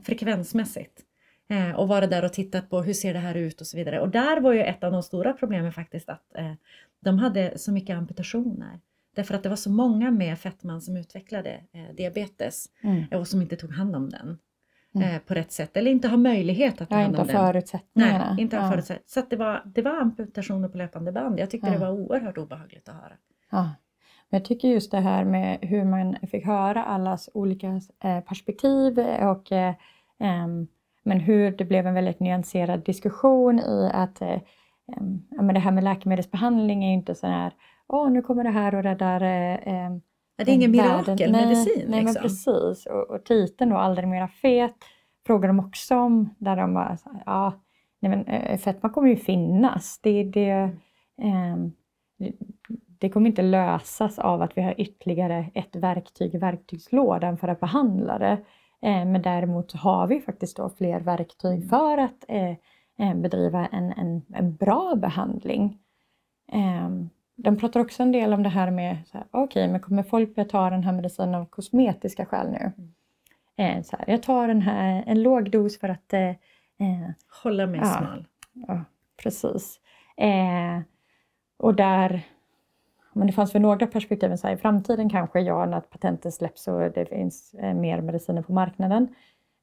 frekvensmässigt. 0.04 1.02
Eh, 1.50 1.80
och 1.80 1.88
vara 1.88 2.08
där 2.08 2.26
och 2.26 2.34
tittat 2.34 2.70
på 2.70 2.82
hur 2.82 2.94
ser 2.94 3.14
det 3.14 3.20
här 3.20 3.36
ut 3.36 3.62
och 3.62 3.68
så 3.68 3.78
vidare. 3.78 4.00
Och 4.02 4.10
där 4.10 4.42
var 4.42 4.54
ju 4.54 4.64
ett 4.64 4.84
av 4.84 4.92
de 4.92 5.04
stora 5.04 5.34
problemen 5.34 5.74
faktiskt 5.74 6.10
att 6.10 6.36
eh, 6.36 6.54
de 7.00 7.20
hade 7.20 7.58
så 7.58 7.72
mycket 7.72 7.98
amputationer. 7.98 8.80
Därför 9.16 9.36
att 9.36 9.44
det 9.44 9.50
var 9.50 9.56
så 9.56 9.72
många 9.72 10.12
med 10.12 10.40
fetman 10.40 10.82
som 10.82 10.98
utvecklade 10.98 11.64
eh, 11.72 11.96
diabetes 11.96 12.70
mm. 12.82 13.04
och 13.12 13.28
som 13.28 13.42
inte 13.42 13.56
tog 13.56 13.72
hand 13.72 13.96
om 13.96 14.10
den. 14.10 14.38
Mm. 14.96 15.16
Eh, 15.16 15.20
på 15.20 15.34
rätt 15.34 15.52
sätt 15.52 15.78
eller 15.78 15.92
inte 15.92 16.08
har 16.08 16.18
möjlighet 16.18 16.82
att 16.82 16.90
ta 16.90 16.96
hand 16.96 17.16
om 17.16 17.28
den. 17.28 17.36
förutsättningarna. 17.36 18.34
Nej, 18.34 18.42
inte 18.42 18.58
har 18.58 18.64
ja. 18.64 18.72
förutsättningar. 18.72 19.08
Så 19.08 19.22
det, 19.30 19.36
var, 19.36 19.64
det 19.66 19.82
var 19.82 20.02
amputationer 20.02 20.68
på 20.68 20.78
löpande 20.78 21.12
band. 21.12 21.40
Jag 21.40 21.50
tyckte 21.50 21.68
ja. 21.68 21.74
det 21.74 21.80
var 21.80 21.92
oerhört 21.92 22.38
obehagligt 22.38 22.90
att 22.90 22.96
höra. 22.96 23.14
Ja. 23.50 23.70
Men 24.30 24.40
jag 24.40 24.46
tycker 24.46 24.68
just 24.68 24.92
det 24.92 25.00
här 25.00 25.26
med 25.26 25.58
hur 25.62 25.86
man 25.86 26.16
fick 26.32 26.46
höra 26.46 26.84
allas 26.84 27.30
olika 27.34 27.82
eh, 28.04 28.20
perspektiv 28.20 29.00
och 29.22 29.52
eh, 29.52 29.74
men 31.04 31.20
hur 31.20 31.52
det 31.52 31.66
blev 31.66 31.88
en 31.88 31.94
väldigt 31.94 32.20
nyanserad 32.20 32.84
diskussion 32.84 33.60
i 33.60 33.90
att 33.94 34.22
eh, 34.22 34.38
men 35.30 35.54
det 35.54 35.60
här 35.60 35.72
med 35.72 35.84
läkemedelsbehandling 35.84 36.84
är 36.84 36.94
inte 36.94 37.16
så 37.16 37.28
här, 37.28 37.54
åh 37.88 38.12
nu 38.12 38.22
kommer 38.22 38.44
det 38.44 38.50
här 38.50 38.76
och 38.76 38.84
räddar 38.84 39.22
eh, 39.68 39.98
det 40.46 40.52
är 40.52 40.56
ingen 40.56 40.72
mirakelmedicin. 40.72 41.74
Nej, 41.78 41.86
nej 41.88 42.04
liksom. 42.04 42.14
men 42.14 42.14
precis. 42.14 42.86
Och, 42.86 43.10
och 43.10 43.26
titeln 43.26 43.70
då, 43.72 43.78
Aldrig 43.78 44.08
mera 44.08 44.28
fet, 44.28 44.76
frågar 45.28 45.48
de 45.48 45.60
också 45.60 45.96
om. 45.96 46.36
Där 46.38 46.56
de 46.56 46.74
bara, 46.74 46.98
ja, 47.26 47.54
nej 48.00 48.12
men 48.26 48.58
fetma 48.58 48.90
kommer 48.90 49.10
ju 49.10 49.16
finnas. 49.16 50.00
Det, 50.04 50.24
det, 50.24 50.50
eh, 51.22 51.58
det 53.00 53.10
kommer 53.10 53.30
inte 53.30 53.42
lösas 53.42 54.20
av 54.20 54.42
att 54.42 54.58
vi 54.58 54.62
har 54.62 54.82
ytterligare 54.82 55.52
ett 55.54 55.76
verktyg 55.76 56.36
i 56.36 56.38
verktygslådan 56.38 57.38
för 57.38 57.48
att 57.48 57.60
behandla 57.60 58.20
det. 58.20 58.38
Eh, 58.82 59.06
men 59.06 59.22
däremot 59.22 59.72
har 59.72 60.08
vi 60.08 60.22
faktiskt 60.22 60.58
då 60.58 60.70
fler 60.70 61.00
verktyg 61.00 61.58
mm. 61.58 61.70
för 61.70 61.98
att 61.98 62.26
eh, 62.28 62.52
eh, 63.00 63.16
bedriva 63.16 63.66
en, 63.66 63.92
en, 63.92 64.22
en 64.34 64.56
bra 64.56 64.96
behandling. 64.96 65.80
Ehm, 66.52 67.10
de 67.44 67.58
pratar 67.58 67.80
också 67.80 68.04
en 68.04 68.12
del 68.12 68.34
om 68.34 68.44
det 68.44 68.50
här 68.50 68.72
med, 68.72 68.98
okej, 69.14 69.44
okay, 69.44 69.68
men 69.68 69.80
kommer 69.80 70.04
folk 70.04 70.36
börja 70.36 70.50
ta 70.50 70.70
den 70.70 70.84
här 70.84 70.94
medicinen 70.94 71.36
av 71.36 71.46
kosmetiska 71.46 72.26
skäl 72.26 72.52
nu? 72.52 72.72
Mm. 73.58 73.84
Så 73.84 73.98
här, 73.98 74.06
jag 74.08 74.24
tar 74.24 74.48
den 74.48 74.62
här, 74.62 75.04
en 75.08 75.24
låg 75.24 75.52
dos 75.52 75.80
för 75.80 75.90
att... 75.90 76.14
Eh, 76.14 76.32
Hålla 77.44 77.68
mig 77.68 77.80
ja, 77.80 77.86
smal. 77.86 78.26
Ja, 78.68 78.84
precis. 79.18 79.80
Eh, 80.18 80.80
och 81.58 81.76
där 81.76 82.24
men 83.14 83.28
det 83.28 83.34
fanns 83.34 83.56
väl 83.56 83.62
några 83.62 83.88
perspektiv, 83.88 84.36
så 84.36 84.48
här, 84.48 84.54
i 84.54 84.58
framtiden 84.58 85.10
kanske 85.10 85.42
ja, 85.42 85.66
när 85.66 85.80
patenten 85.80 86.32
släpps 86.32 86.68
och 86.68 86.92
det 86.92 87.06
finns 87.06 87.54
eh, 87.54 87.74
mer 87.74 88.02
mediciner 88.02 88.42
på 88.42 88.54
marknaden. 88.54 89.16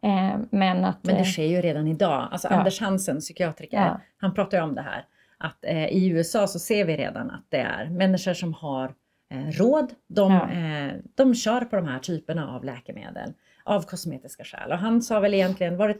Eh, 0.03 0.39
men, 0.51 0.85
att, 0.85 1.05
men 1.05 1.15
det 1.15 1.21
eh, 1.21 1.25
sker 1.27 1.45
ju 1.45 1.61
redan 1.61 1.89
idag. 1.89 2.29
Alltså 2.31 2.49
ja. 2.51 2.57
Anders 2.57 2.81
Hansen, 2.81 3.21
psykiatriker, 3.21 3.77
ja. 3.77 4.01
han 4.17 4.35
pratar 4.35 4.59
ju 4.59 4.65
om 4.65 4.75
det 4.75 4.83
här. 4.83 5.05
Att 5.39 5.65
eh, 5.65 5.87
i 5.89 6.09
USA 6.09 6.47
så 6.47 6.59
ser 6.59 6.85
vi 6.85 6.97
redan 6.97 7.31
att 7.31 7.45
det 7.49 7.59
är 7.61 7.91
människor 7.91 8.35
som 8.35 8.55
har 8.55 8.95
eh, 9.31 9.47
råd. 9.47 9.93
De, 10.09 10.33
Ja. 10.33 10.51
eh, 10.51 10.93
de 11.15 11.35
kör 11.35 11.61
på 11.61 11.77
de 11.77 11.87
här 11.87 11.99
typerna 11.99 12.55
av 12.55 12.65
läkemedel 12.65 13.33
av 13.65 13.83
kosmetiska 13.83 14.45
skäl. 14.45 14.73
Och 14.73 14.79
han 14.79 15.03
sa 15.03 15.21
väl 15.21 15.35
egentligen, 15.35 15.77
var 15.77 15.89
det, 15.89 15.95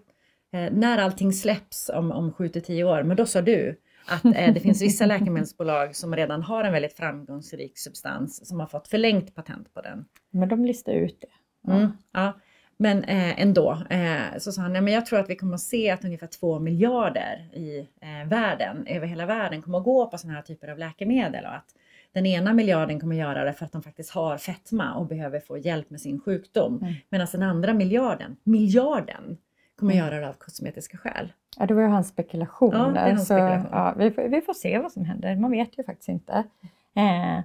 eh, 0.59 0.73
när 0.73 0.99
allting 0.99 1.33
släpps 1.33 1.89
om, 1.95 2.13
om 2.13 2.33
7 2.33 2.49
till 2.49 2.63
10 2.65 2.85
år, 2.85 3.03
men 3.03 3.17
då 3.17 3.27
sa 3.27 3.41
du 3.41 3.81
att 4.07 4.25
eh, 4.25 4.55
det 4.55 4.61
finns 4.61 4.83
vissa 4.83 5.07
läkemedelsbolag 5.13 5.97
som 5.97 6.17
redan 6.17 6.43
har 6.43 6.65
en 6.65 6.73
väldigt 6.73 6.97
framgångsrik 6.97 7.79
substans 7.79 8.49
som 8.49 8.61
har 8.61 8.67
fått 8.67 8.89
förlängt 8.89 9.35
patent 9.35 9.75
på 9.75 9.81
den. 9.81 10.05
Men 10.31 10.49
de 10.49 10.65
listar 10.65 10.93
ut 10.93 11.21
det. 11.21 11.73
Mm, 11.73 11.89
ja. 12.13 12.33
Men 12.81 13.05
eh, 13.05 13.41
ändå 13.41 13.83
eh, 13.91 14.39
så 14.39 14.53
sa 14.53 14.63
han, 14.63 14.75
ja, 14.75 14.81
men 14.81 14.93
jag 14.93 15.07
tror 15.07 15.19
att 15.21 15.31
vi 15.31 15.37
kommer 15.37 15.55
att 15.55 15.61
se 15.61 15.91
att 15.91 16.05
ungefär 16.05 16.27
2 16.27 16.59
miljarder 16.59 17.49
i 17.53 17.89
eh, 18.01 18.29
världen, 18.29 18.87
över 18.87 19.07
hela 19.07 19.27
världen, 19.27 19.63
kommer 19.63 19.79
att 19.79 19.85
gå 19.85 20.07
på 20.07 20.19
sådana 20.19 20.35
här 20.37 20.43
typer 20.43 20.69
av 20.69 20.79
läkemedel 20.79 21.45
och 21.45 21.55
att 21.55 21.75
den 22.13 22.27
ena 22.27 22.53
miljarden 22.53 23.01
kommer 23.01 23.15
att 23.15 23.21
göra 23.21 23.45
det 23.45 23.53
för 23.53 23.65
att 23.65 23.73
de 23.73 23.83
faktiskt 23.83 24.11
har 24.11 24.39
fetma 24.39 24.95
och 24.95 25.07
behöver 25.07 25.41
få 25.41 25.59
hjälp 25.59 25.91
med 25.91 26.01
sin 26.01 26.21
sjukdom. 26.21 26.79
Mm. 26.83 26.95
Medan 27.09 27.27
den 27.33 27.43
andra 27.43 27.75
miljarden, 27.75 28.37
miljarden, 28.45 29.39
kommer 29.79 29.93
att 29.93 29.99
Mm. 29.99 30.07
göra 30.13 30.21
det 30.21 30.29
av 30.29 30.33
kosmetiska 30.33 30.99
skäl. 30.99 31.33
Ja, 31.59 31.67
det 31.67 31.75
var 31.75 31.83
ju 31.83 31.89
hans 31.89 32.09
spekulation. 32.09 32.71
Ja, 32.75 32.89
det 32.95 33.01
är 33.01 33.07
hans 33.09 33.21
så, 33.21 33.35
spekulation. 33.35 33.69
Ja, 33.73 33.95
vi, 33.99 34.11
får, 34.11 34.23
vi 34.29 34.41
får 34.41 34.55
se 34.55 34.79
vad 34.79 34.93
som 34.93 35.05
händer. 35.05 35.37
Man 35.37 35.51
vet 35.51 35.79
ju 35.79 35.85
faktiskt 35.85 36.09
inte. 36.09 36.45
Eh, 36.97 37.39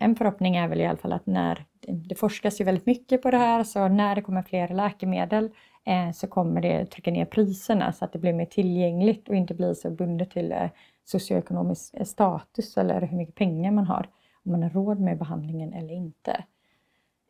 en 0.00 0.16
förhoppning 0.16 0.56
är 0.56 0.68
väl 0.68 0.80
i 0.80 0.86
alla 0.86 0.98
fall 0.98 1.12
att 1.12 1.26
när 1.26 1.64
det 1.88 2.14
forskas 2.14 2.60
ju 2.60 2.64
väldigt 2.64 2.86
mycket 2.86 3.22
på 3.22 3.30
det 3.30 3.36
här, 3.36 3.64
så 3.64 3.88
när 3.88 4.14
det 4.14 4.22
kommer 4.22 4.42
fler 4.42 4.68
läkemedel 4.68 5.50
eh, 5.84 6.12
så 6.12 6.26
kommer 6.26 6.60
det 6.60 6.86
trycka 6.86 7.10
ner 7.10 7.24
priserna 7.24 7.92
så 7.92 8.04
att 8.04 8.12
det 8.12 8.18
blir 8.18 8.32
mer 8.32 8.46
tillgängligt 8.46 9.28
och 9.28 9.34
inte 9.34 9.54
blir 9.54 9.74
så 9.74 9.90
bundet 9.90 10.30
till 10.30 10.52
eh, 10.52 10.70
socioekonomisk 11.04 11.94
eh, 11.94 12.04
status 12.04 12.76
eller 12.76 13.00
hur 13.00 13.16
mycket 13.16 13.34
pengar 13.34 13.72
man 13.72 13.86
har, 13.86 14.08
om 14.44 14.52
man 14.52 14.62
har 14.62 14.70
råd 14.70 15.00
med 15.00 15.18
behandlingen 15.18 15.72
eller 15.72 15.94
inte. 15.94 16.44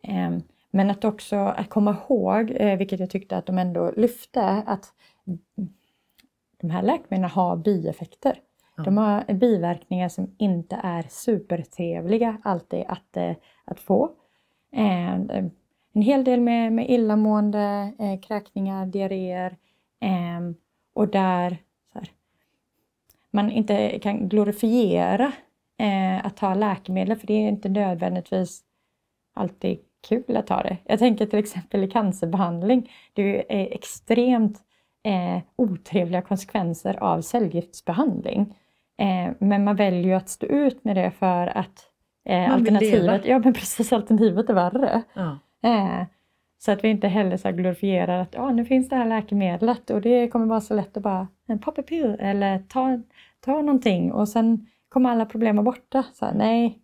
Eh, 0.03 0.31
men 0.71 0.91
att 0.91 1.05
också 1.05 1.37
att 1.37 1.69
komma 1.69 1.97
ihåg, 2.09 2.53
eh, 2.55 2.79
vilket 2.79 3.01
jag 3.01 3.11
tyckte 3.11 3.37
att 3.37 3.47
de 3.47 3.59
ändå 3.59 3.93
lyfte, 3.97 4.43
att 4.67 4.93
de 6.61 6.71
här 6.71 6.83
läkemedlen 6.83 7.31
har 7.31 7.57
bieffekter. 7.57 8.39
De 8.85 8.97
har 8.97 9.35
biverkningar 9.35 10.09
som 10.09 10.35
inte 10.39 10.81
är 10.83 11.03
supertrevliga 11.09 12.39
alltid 12.45 12.85
att, 12.89 13.17
eh, 13.17 13.33
att 13.65 13.81
få. 13.81 14.11
Eh, 14.73 15.15
en 15.93 16.03
hel 16.03 16.25
del 16.25 16.41
med, 16.41 16.73
med 16.73 16.91
illamående, 16.91 17.93
eh, 17.99 18.21
kräkningar, 18.21 18.87
diarréer 18.87 19.57
eh, 20.01 20.55
och 20.95 21.09
där 21.09 21.57
så 21.93 21.99
här, 21.99 22.11
man 23.31 23.51
inte 23.51 23.99
kan 23.99 24.29
glorifiera 24.29 25.33
eh, 25.79 26.27
att 26.27 26.37
ta 26.37 26.55
läkemedel 26.55 27.17
för 27.17 27.27
det 27.27 27.35
är 27.35 27.49
inte 27.49 27.69
nödvändigtvis 27.69 28.63
alltid 29.35 29.79
kul 30.09 30.37
att 30.37 30.47
ta 30.47 30.63
det. 30.63 30.77
Jag 30.85 30.99
tänker 30.99 31.27
till 31.27 31.39
exempel 31.39 31.85
i 31.85 31.91
cancerbehandling. 31.91 32.91
Det 33.13 33.53
är 33.61 33.75
extremt 33.75 34.61
eh, 35.03 35.43
otrevliga 35.57 36.23
konsekvenser 36.23 37.03
av 37.03 37.21
cellgiftsbehandling. 37.21 38.57
Eh, 38.99 39.33
men 39.39 39.65
man 39.65 39.77
väljer 39.77 40.03
ju 40.03 40.13
att 40.13 40.29
stå 40.29 40.47
ut 40.47 40.85
med 40.85 40.97
det 40.97 41.11
för 41.11 41.47
att 41.47 41.90
eh, 42.25 42.53
alternativet, 42.53 43.25
ja, 43.25 43.39
men 43.39 43.53
precis, 43.55 43.93
alternativet 43.93 44.51
är 44.51 44.55
värre. 44.55 45.03
Ja. 45.15 45.39
Eh, 45.63 46.07
så 46.59 46.73
att 46.73 46.85
vi 46.85 46.89
inte 46.89 47.09
heller 47.09 47.37
så 47.37 47.51
glorifierar 47.51 48.19
att 48.19 48.35
ja, 48.35 48.51
nu 48.51 48.65
finns 48.65 48.89
det 48.89 48.97
här 48.97 49.07
läkemedlet 49.07 49.91
och 49.91 50.01
det 50.01 50.29
kommer 50.29 50.47
vara 50.47 50.61
så 50.61 50.75
lätt 50.75 50.97
att 50.97 51.03
bara 51.03 51.29
en 51.47 51.59
pop 51.59 51.79
a 51.79 51.83
pill 51.83 52.17
eller 52.21 52.59
ta, 52.59 53.01
ta 53.41 53.63
någonting 53.63 54.13
och 54.13 54.29
sen 54.29 54.67
kommer 54.89 55.11
alla 55.11 55.27
problem 55.27 55.57
vara 55.57 55.65
borta. 55.65 56.05
Så 56.13 56.27
här, 56.27 56.35
nej, 56.35 56.79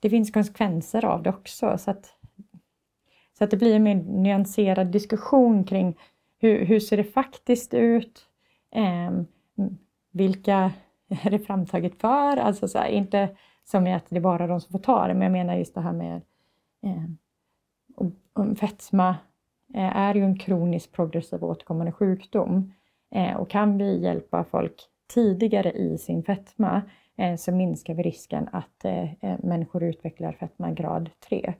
det 0.00 0.10
finns 0.10 0.30
konsekvenser 0.30 1.04
av 1.04 1.22
det 1.22 1.30
också. 1.30 1.78
Så 1.78 1.90
att, 1.90 2.14
så 3.38 3.44
att 3.44 3.50
det 3.50 3.56
blir 3.56 3.76
en 3.76 3.82
mer 3.82 3.94
nyanserad 3.94 4.86
diskussion 4.86 5.64
kring 5.64 5.98
hur, 6.38 6.64
hur 6.64 6.80
ser 6.80 6.96
det 6.96 7.04
faktiskt 7.04 7.74
ut? 7.74 8.26
Ehm, 8.72 9.26
vilka 10.12 10.72
är 11.24 11.30
det 11.30 11.38
framtaget 11.38 12.00
för? 12.00 12.36
Alltså 12.36 12.68
så 12.68 12.78
här, 12.78 12.88
inte 12.88 13.28
som 13.70 13.86
i 13.86 13.94
att 13.94 14.04
det 14.08 14.16
är 14.16 14.20
bara 14.20 14.46
de 14.46 14.60
som 14.60 14.72
får 14.72 14.78
ta 14.78 15.06
det, 15.06 15.14
men 15.14 15.22
jag 15.22 15.32
menar 15.32 15.56
just 15.56 15.74
det 15.74 15.80
här 15.80 15.92
med 15.92 16.22
eh, 16.82 17.04
och, 17.96 18.06
och 18.32 18.58
fetma 18.58 19.16
eh, 19.74 19.96
är 19.96 20.14
ju 20.14 20.24
en 20.24 20.38
kronisk 20.38 20.92
progressiv 20.92 21.44
återkommande 21.44 21.92
sjukdom. 21.92 22.72
Eh, 23.10 23.36
och 23.36 23.50
kan 23.50 23.78
vi 23.78 23.98
hjälpa 24.02 24.44
folk 24.44 24.88
tidigare 25.06 25.72
i 25.72 25.98
sin 25.98 26.22
fetma 26.22 26.82
eh, 27.16 27.36
så 27.36 27.52
minskar 27.52 27.94
vi 27.94 28.02
risken 28.02 28.48
att 28.52 28.84
eh, 28.84 29.24
eh 29.24 29.38
människor 29.38 29.82
utvecklar 29.82 30.32
fetma 30.32 30.70
grad 30.70 31.10
3. 31.28 31.54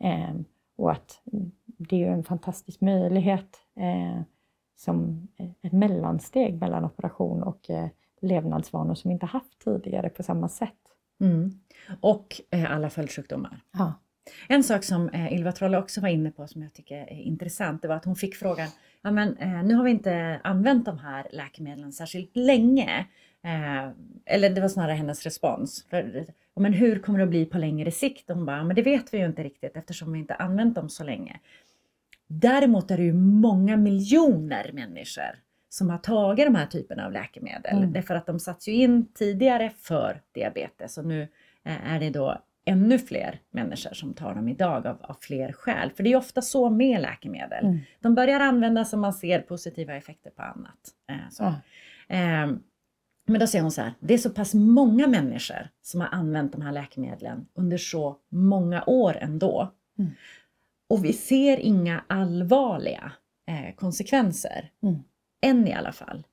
Eh, 0.00 0.34
och 0.76 0.90
att 0.90 1.20
det 1.64 1.96
är 1.96 2.00
ju 2.00 2.12
en 2.12 2.24
fantastisk 2.24 2.80
möjlighet 2.80 3.60
eh, 3.76 4.22
som 4.76 5.28
ett 5.62 5.72
mellansteg 5.72 6.60
mellan 6.60 6.84
operation 6.84 7.42
och 7.42 7.70
eh, 7.70 7.88
levnadsvanor 8.20 8.94
som 8.94 9.08
vi 9.08 9.12
inte 9.12 9.26
haft 9.26 9.64
tidigare 9.64 10.08
på 10.08 10.22
samma 10.22 10.48
sätt. 10.48 10.91
Mm. 11.22 11.50
Och 12.00 12.40
eh, 12.50 12.72
alla 12.72 12.90
följdsjukdomar. 12.90 13.60
Ja. 13.72 13.94
En 14.48 14.64
sak 14.64 14.84
som 14.84 15.08
eh, 15.08 15.32
Ylva 15.32 15.52
Trolle 15.52 15.78
också 15.78 16.00
var 16.00 16.08
inne 16.08 16.30
på 16.30 16.46
som 16.46 16.62
jag 16.62 16.72
tycker 16.72 16.96
är 16.96 17.20
intressant, 17.20 17.82
det 17.82 17.88
var 17.88 17.94
att 17.94 18.04
hon 18.04 18.16
fick 18.16 18.36
frågan, 18.36 18.68
ja 19.02 19.10
men 19.10 19.36
eh, 19.36 19.62
nu 19.64 19.74
har 19.74 19.84
vi 19.84 19.90
inte 19.90 20.40
använt 20.44 20.84
de 20.84 20.98
här 20.98 21.26
läkemedlen 21.32 21.92
särskilt 21.92 22.36
länge. 22.36 23.06
Eh, 23.44 23.90
eller 24.26 24.50
det 24.50 24.60
var 24.60 24.68
snarare 24.68 24.94
hennes 24.94 25.24
respons. 25.24 25.86
För, 25.90 26.26
men 26.54 26.72
hur 26.72 26.98
kommer 26.98 27.18
det 27.18 27.24
att 27.24 27.30
bli 27.30 27.46
på 27.46 27.58
längre 27.58 27.90
sikt? 27.90 28.30
Och 28.30 28.36
hon 28.36 28.46
bara, 28.46 28.64
men 28.64 28.76
det 28.76 28.82
vet 28.82 29.14
vi 29.14 29.18
ju 29.18 29.26
inte 29.26 29.42
riktigt 29.42 29.76
eftersom 29.76 30.12
vi 30.12 30.18
inte 30.18 30.34
använt 30.34 30.74
dem 30.74 30.88
så 30.88 31.04
länge. 31.04 31.40
Däremot 32.26 32.90
är 32.90 32.96
det 32.96 33.02
ju 33.02 33.12
många 33.12 33.76
miljoner 33.76 34.70
människor 34.72 35.38
som 35.72 35.90
har 35.90 35.98
tagit 35.98 36.46
de 36.46 36.54
här 36.54 36.66
typerna 36.66 37.06
av 37.06 37.12
läkemedel. 37.12 37.76
Mm. 37.76 37.92
Därför 37.92 38.14
att 38.14 38.26
de 38.26 38.38
satts 38.38 38.68
ju 38.68 38.72
in 38.72 39.06
tidigare 39.14 39.70
för 39.78 40.22
diabetes 40.32 40.98
och 40.98 41.04
nu 41.04 41.22
eh, 41.64 41.92
är 41.92 42.00
det 42.00 42.10
då 42.10 42.42
ännu 42.64 42.98
fler 42.98 43.40
människor 43.50 43.94
som 43.94 44.14
tar 44.14 44.34
dem 44.34 44.48
idag 44.48 44.86
av, 44.86 44.96
av 45.02 45.16
fler 45.20 45.52
skäl. 45.52 45.90
För 45.96 46.02
det 46.02 46.12
är 46.12 46.16
ofta 46.16 46.42
så 46.42 46.70
med 46.70 47.02
läkemedel. 47.02 47.64
Mm. 47.64 47.78
De 48.00 48.14
börjar 48.14 48.40
användas 48.40 48.92
om 48.92 49.00
man 49.00 49.12
ser 49.12 49.40
positiva 49.40 49.94
effekter 49.94 50.30
på 50.30 50.42
annat. 50.42 50.90
Eh. 51.10 51.28
Ehm, 52.08 52.62
men 53.26 53.40
då 53.40 53.46
säger 53.46 53.62
hon 53.62 53.72
så 53.72 53.82
här, 53.82 53.94
det 54.00 54.14
är 54.14 54.18
så 54.18 54.30
pass 54.30 54.54
många 54.54 55.06
människor 55.06 55.68
som 55.82 56.00
har 56.00 56.08
använt 56.08 56.52
de 56.52 56.62
här 56.62 56.72
läkemedlen 56.72 57.46
under 57.54 57.78
så 57.78 58.16
många 58.28 58.84
år 58.86 59.16
ändå. 59.20 59.72
Mm. 59.98 60.10
Och 60.88 61.04
vi 61.04 61.12
ser 61.12 61.56
inga 61.58 62.04
allvarliga 62.06 63.12
eh, 63.48 63.74
konsekvenser. 63.74 64.70
Än 65.42 65.68
i 65.68 65.72
alla 65.72 65.92
fall. 65.92 66.26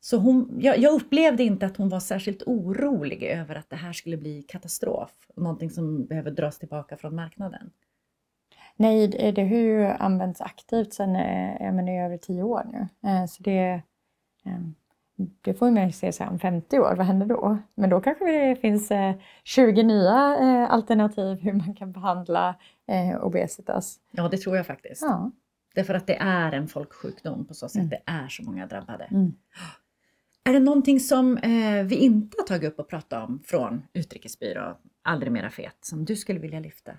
Så 0.00 0.16
hon, 0.16 0.58
jag, 0.60 0.78
jag 0.78 0.94
upplevde 0.94 1.42
inte 1.42 1.66
att 1.66 1.76
hon 1.76 1.88
var 1.88 2.00
särskilt 2.00 2.42
orolig 2.46 3.22
över 3.22 3.54
att 3.54 3.70
det 3.70 3.76
här 3.76 3.92
skulle 3.92 4.16
bli 4.16 4.42
katastrof. 4.42 5.10
Någonting 5.36 5.70
som 5.70 6.06
behöver 6.06 6.30
dras 6.30 6.58
tillbaka 6.58 6.96
från 6.96 7.14
marknaden. 7.14 7.70
Nej, 8.76 9.08
det, 9.08 9.42
har 9.42 9.56
ju 9.56 9.84
använts 9.86 10.40
aktivt 10.40 10.92
sedan 10.92 11.16
eh, 11.16 11.72
menar, 11.72 11.92
i 11.92 11.98
över 11.98 12.16
tio 12.16 12.42
år 12.42 12.62
nu. 12.72 13.10
Eh, 13.10 13.26
Så 13.26 13.42
det, 13.42 13.82
eh, 14.44 14.60
det 15.16 15.54
får 15.54 15.70
man 15.70 15.86
ju 15.86 15.92
se 15.92 16.12
så 16.12 16.24
om 16.24 16.38
50 16.38 16.78
år, 16.78 16.94
vad 16.96 17.06
händer 17.06 17.26
då? 17.26 17.58
Men 17.74 17.90
då 17.90 18.00
kanske 18.00 18.24
det 18.24 18.56
finns 18.56 18.90
eh, 18.90 19.14
20 19.44 19.82
nya 19.82 20.38
eh, 20.40 20.72
alternativ 20.72 21.38
hur 21.38 21.52
man 21.52 21.74
kan 21.74 21.92
behandla 21.92 22.54
eh, 22.88 23.24
obesitas. 23.24 24.00
Ja, 24.10 24.28
det 24.28 24.36
tror 24.36 24.56
jag 24.56 24.66
faktiskt. 24.66 25.02
Ja. 25.02 25.30
Därför 25.76 25.94
att 25.94 26.06
det 26.06 26.16
är 26.20 26.52
en 26.52 26.68
folksjukdom 26.68 27.44
på 27.44 27.54
så 27.54 27.68
sätt. 27.68 27.76
Mm. 27.76 27.88
Det 27.88 28.00
är 28.06 28.28
så 28.28 28.42
många 28.42 28.66
drabbade. 28.66 29.04
Mm. 29.04 29.32
Är 30.44 30.52
det 30.52 30.60
någonting 30.60 31.00
som 31.00 31.36
eh, 31.38 31.82
vi 31.84 31.94
inte 31.96 32.36
har 32.38 32.46
tagit 32.46 32.68
upp 32.72 32.78
och 32.78 32.88
pratat 32.88 33.28
om 33.28 33.42
från 33.46 33.82
Utrikesbyrå, 33.92 34.76
aldrig 35.02 35.32
mera 35.32 35.50
fet, 35.50 35.76
som 35.80 36.04
du 36.04 36.16
skulle 36.16 36.38
vilja 36.40 36.60
lyfta? 36.60 36.92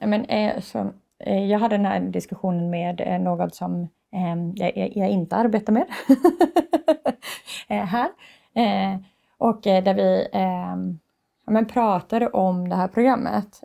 Men, 0.00 0.24
eh, 0.24 0.60
så, 0.60 0.92
eh, 1.18 1.44
jag 1.44 1.58
hade 1.58 1.76
den 1.76 1.86
här 1.86 2.00
diskussionen 2.00 2.70
med 2.70 3.00
eh, 3.00 3.18
något 3.20 3.54
som 3.54 3.82
eh, 4.12 4.36
jag, 4.54 4.92
jag- 4.96 5.10
inte 5.10 5.36
arbetar 5.36 5.72
med 5.72 5.86
eh, 7.68 7.84
här. 7.84 8.08
Eh, 8.54 9.00
och 9.38 9.60
där 9.62 9.94
vi 9.94 10.28
eh, 10.32 10.76
ja, 11.46 11.52
men 11.52 11.66
pratade 11.66 12.28
om 12.28 12.68
det 12.68 12.76
här 12.76 12.88
programmet. 12.88 13.60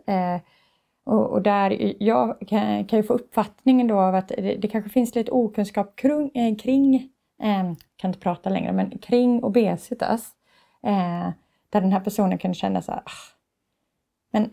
Och, 1.06 1.30
och 1.30 1.42
där 1.42 1.94
jag 2.02 2.40
kan, 2.48 2.84
kan 2.84 2.98
ju 2.98 3.02
få 3.02 3.14
uppfattningen 3.14 3.86
då 3.86 4.00
av 4.00 4.14
att 4.14 4.28
det, 4.28 4.56
det 4.56 4.68
kanske 4.68 4.90
finns 4.90 5.14
lite 5.14 5.30
okunskap 5.30 5.96
kring, 5.96 6.30
eh, 6.34 6.56
kring 6.56 6.94
eh, 7.42 7.72
kan 7.96 8.08
inte 8.08 8.20
prata 8.20 8.50
längre, 8.50 8.72
men 8.72 8.98
kring 8.98 9.44
obesitas. 9.44 10.30
Eh, 10.82 11.30
där 11.70 11.80
den 11.80 11.92
här 11.92 12.00
personen 12.00 12.38
kan 12.38 12.54
känna 12.54 12.82
så 12.82 12.92
här, 12.92 13.02
ah, 13.04 13.34
men 14.32 14.50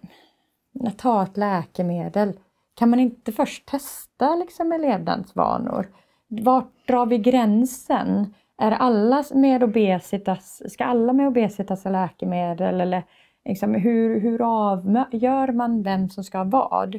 att 0.87 0.97
ta 0.97 1.23
ett 1.23 1.37
läkemedel, 1.37 2.39
kan 2.75 2.89
man 2.89 2.99
inte 2.99 3.31
först 3.31 3.65
testa 3.65 4.35
liksom 4.35 4.69
med 4.69 4.81
levnadsvanor? 4.81 5.87
Vart 6.27 6.87
drar 6.87 7.05
vi 7.05 7.17
gränsen? 7.17 8.33
Är 8.57 8.71
alla 8.71 9.23
med 9.33 9.63
obesitas, 9.63 10.61
ska 10.71 10.85
alla 10.85 11.13
med 11.13 11.27
obesitas 11.27 11.83
ha 11.83 11.91
läkemedel 11.91 12.81
eller 12.81 13.03
liksom, 13.45 13.75
hur, 13.75 14.19
hur 14.19 14.41
avgör 14.41 15.51
man 15.51 15.83
vem 15.83 16.09
som 16.09 16.23
ska 16.23 16.37
ha 16.37 16.45
vad? 16.45 16.95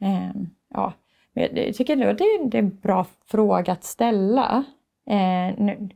Eh, 0.00 0.30
ja, 0.68 0.92
jag 1.32 1.74
tycker 1.74 1.96
det 1.96 2.04
är, 2.04 2.48
det 2.50 2.58
är 2.58 2.62
en 2.62 2.78
bra 2.78 3.06
fråga 3.26 3.72
att 3.72 3.84
ställa. 3.84 4.64
Eh, 5.06 5.58
nu, 5.58 5.88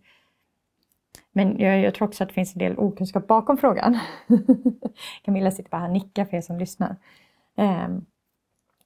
men 1.33 1.59
jag, 1.59 1.81
jag, 1.81 1.95
tror 1.95 2.09
också 2.09 2.23
att 2.23 2.29
det 2.29 2.35
finns 2.35 2.55
en 2.55 2.59
del 2.59 2.79
okunskap 2.79 3.27
bakom 3.27 3.57
frågan. 3.57 3.99
Camilla 5.23 5.51
sitter 5.51 5.71
bara 5.71 5.81
här 5.81 5.89
och 5.89 5.93
nickar 5.93 6.25
för 6.25 6.37
er 6.37 6.41
som 6.41 6.59
lyssnar. 6.59 6.97
Eh, 7.57 7.89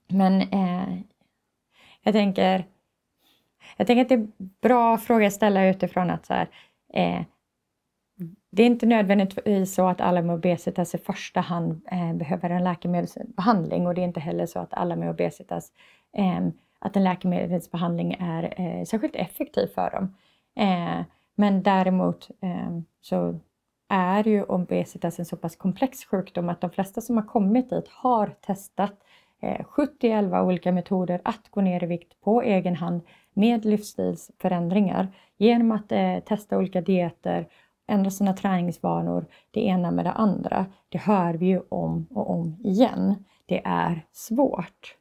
men 0.08 0.40
eh, 0.40 0.98
jag 2.02 2.14
tänker 2.14 2.64
jag 3.76 3.86
tänker 3.86 4.02
att 4.02 4.08
det 4.08 4.14
är 4.14 4.18
en 4.18 4.32
bra 4.60 4.98
fråga 4.98 5.26
att 5.26 5.32
ställa 5.32 5.68
utifrån 5.68 6.10
att 6.10 6.26
så 6.26 6.34
här, 6.34 6.48
eh, 6.92 7.22
det 8.50 8.62
är 8.62 8.66
inte 8.66 8.86
nödvändigtvis 8.86 9.74
så 9.74 9.88
att 9.88 10.00
alla 10.00 10.22
med 10.22 10.34
obesitas 10.34 10.94
i 10.94 10.98
första 10.98 11.40
hand 11.40 11.82
eh, 11.90 12.14
behöver 12.14 12.50
en 12.50 12.64
läkemedelsbehandling 12.64 13.86
och 13.86 13.94
det 13.94 14.00
är 14.00 14.04
inte 14.04 14.20
heller 14.20 14.46
så 14.46 14.58
att 14.58 14.74
alla 14.74 14.96
med 14.96 15.10
obesitas 15.10 15.72
eh, 16.16 16.48
att 16.78 16.96
en 16.96 17.04
läkemedelsbehandling 17.04 18.16
är 18.20 18.54
eh, 18.60 18.84
särskilt 18.84 19.16
effektiv 19.16 19.66
för 19.66 19.90
dem. 19.90 20.14
Eh, 20.56 21.04
men 21.34 21.62
däremot 21.62 22.30
eh, 22.40 22.78
så 23.00 23.38
är 23.88 24.28
ju 24.28 24.42
obesitas 24.42 25.18
en 25.18 25.24
så 25.24 25.36
pass 25.36 25.56
komplex 25.56 26.04
sjukdom 26.04 26.48
att 26.48 26.60
de 26.60 26.70
flesta 26.70 27.00
som 27.00 27.16
har 27.16 27.24
kommit 27.24 27.70
dit 27.70 27.88
har 27.88 28.26
testat 28.26 28.94
eh, 29.42 29.64
70-11 29.64 30.42
olika 30.42 30.72
metoder 30.72 31.20
att 31.24 31.48
gå 31.50 31.60
ner 31.60 31.84
i 31.84 31.86
vikt 31.86 32.20
på 32.20 32.42
egen 32.42 32.76
hand 32.76 33.00
med 33.34 33.64
livsstilsförändringar 33.64 35.08
genom 35.36 35.72
att 35.72 35.92
eh, 35.92 36.18
testa 36.18 36.58
olika 36.58 36.80
dieter, 36.80 37.46
ändra 37.90 38.11
sina 38.11 38.32
träningsvanor, 38.32 39.26
det 39.50 39.61
ena 39.61 39.90
med 39.90 40.04
det 40.04 40.12
andra. 40.12 40.66
Det 40.88 40.99
hör 40.99 41.35
vi 41.35 41.47
ju 41.47 41.61
om 41.68 42.06
och 42.11 42.30
om 42.30 42.56
igen. 42.64 43.25
Det 43.47 43.62
är 43.64 44.06
svårt. 44.12 44.97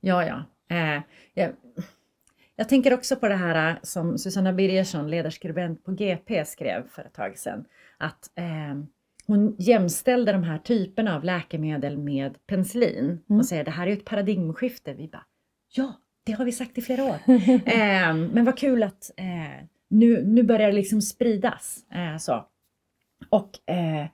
Ja, 0.00 0.24
ja. 0.24 0.44
Eh, 0.76 1.02
jag, 1.34 1.52
jag 2.56 2.68
tänker 2.68 2.94
också 2.94 3.16
på 3.16 3.28
det 3.28 3.36
här 3.36 3.70
eh, 3.70 3.76
som 3.82 4.18
Susanna 4.18 4.52
Birgersson, 4.52 5.10
ledarskribent 5.10 5.84
på 5.84 5.92
GP, 5.92 6.44
skrev 6.44 6.88
för 6.88 7.02
ett 7.02 7.14
tag 7.14 7.38
sedan. 7.38 7.64
Att 7.98 8.30
eh, 8.34 8.82
hon 9.26 9.56
jämställde 9.58 10.32
de 10.32 10.42
här 10.42 10.58
typerna 10.58 11.16
av 11.16 11.24
läkemedel 11.24 11.98
med 11.98 12.46
penicillin 12.46 13.22
mm. 13.28 13.40
och 13.40 13.46
säger 13.46 13.64
det 13.64 13.70
här 13.70 13.86
är 13.86 13.92
ett 13.92 14.04
paradigmskifte. 14.04 14.94
Vi 14.94 15.08
bara, 15.08 15.24
ja, 15.68 15.92
det 16.24 16.32
har 16.32 16.44
vi 16.44 16.52
sagt 16.52 16.78
i 16.78 16.82
flera 16.82 17.04
år. 17.04 17.16
eh, 17.66 18.14
men 18.14 18.44
vad 18.44 18.58
kul 18.58 18.82
att 18.82 19.10
eh, 19.16 19.66
nu, 19.98 20.22
nu 20.22 20.42
börjar 20.42 20.66
det 20.66 20.76
liksom 20.76 21.02
spridas. 21.02 21.78
Eh, 21.94 22.18
så. 22.18 22.44
Och 23.30 23.70
eh, 23.70 24.06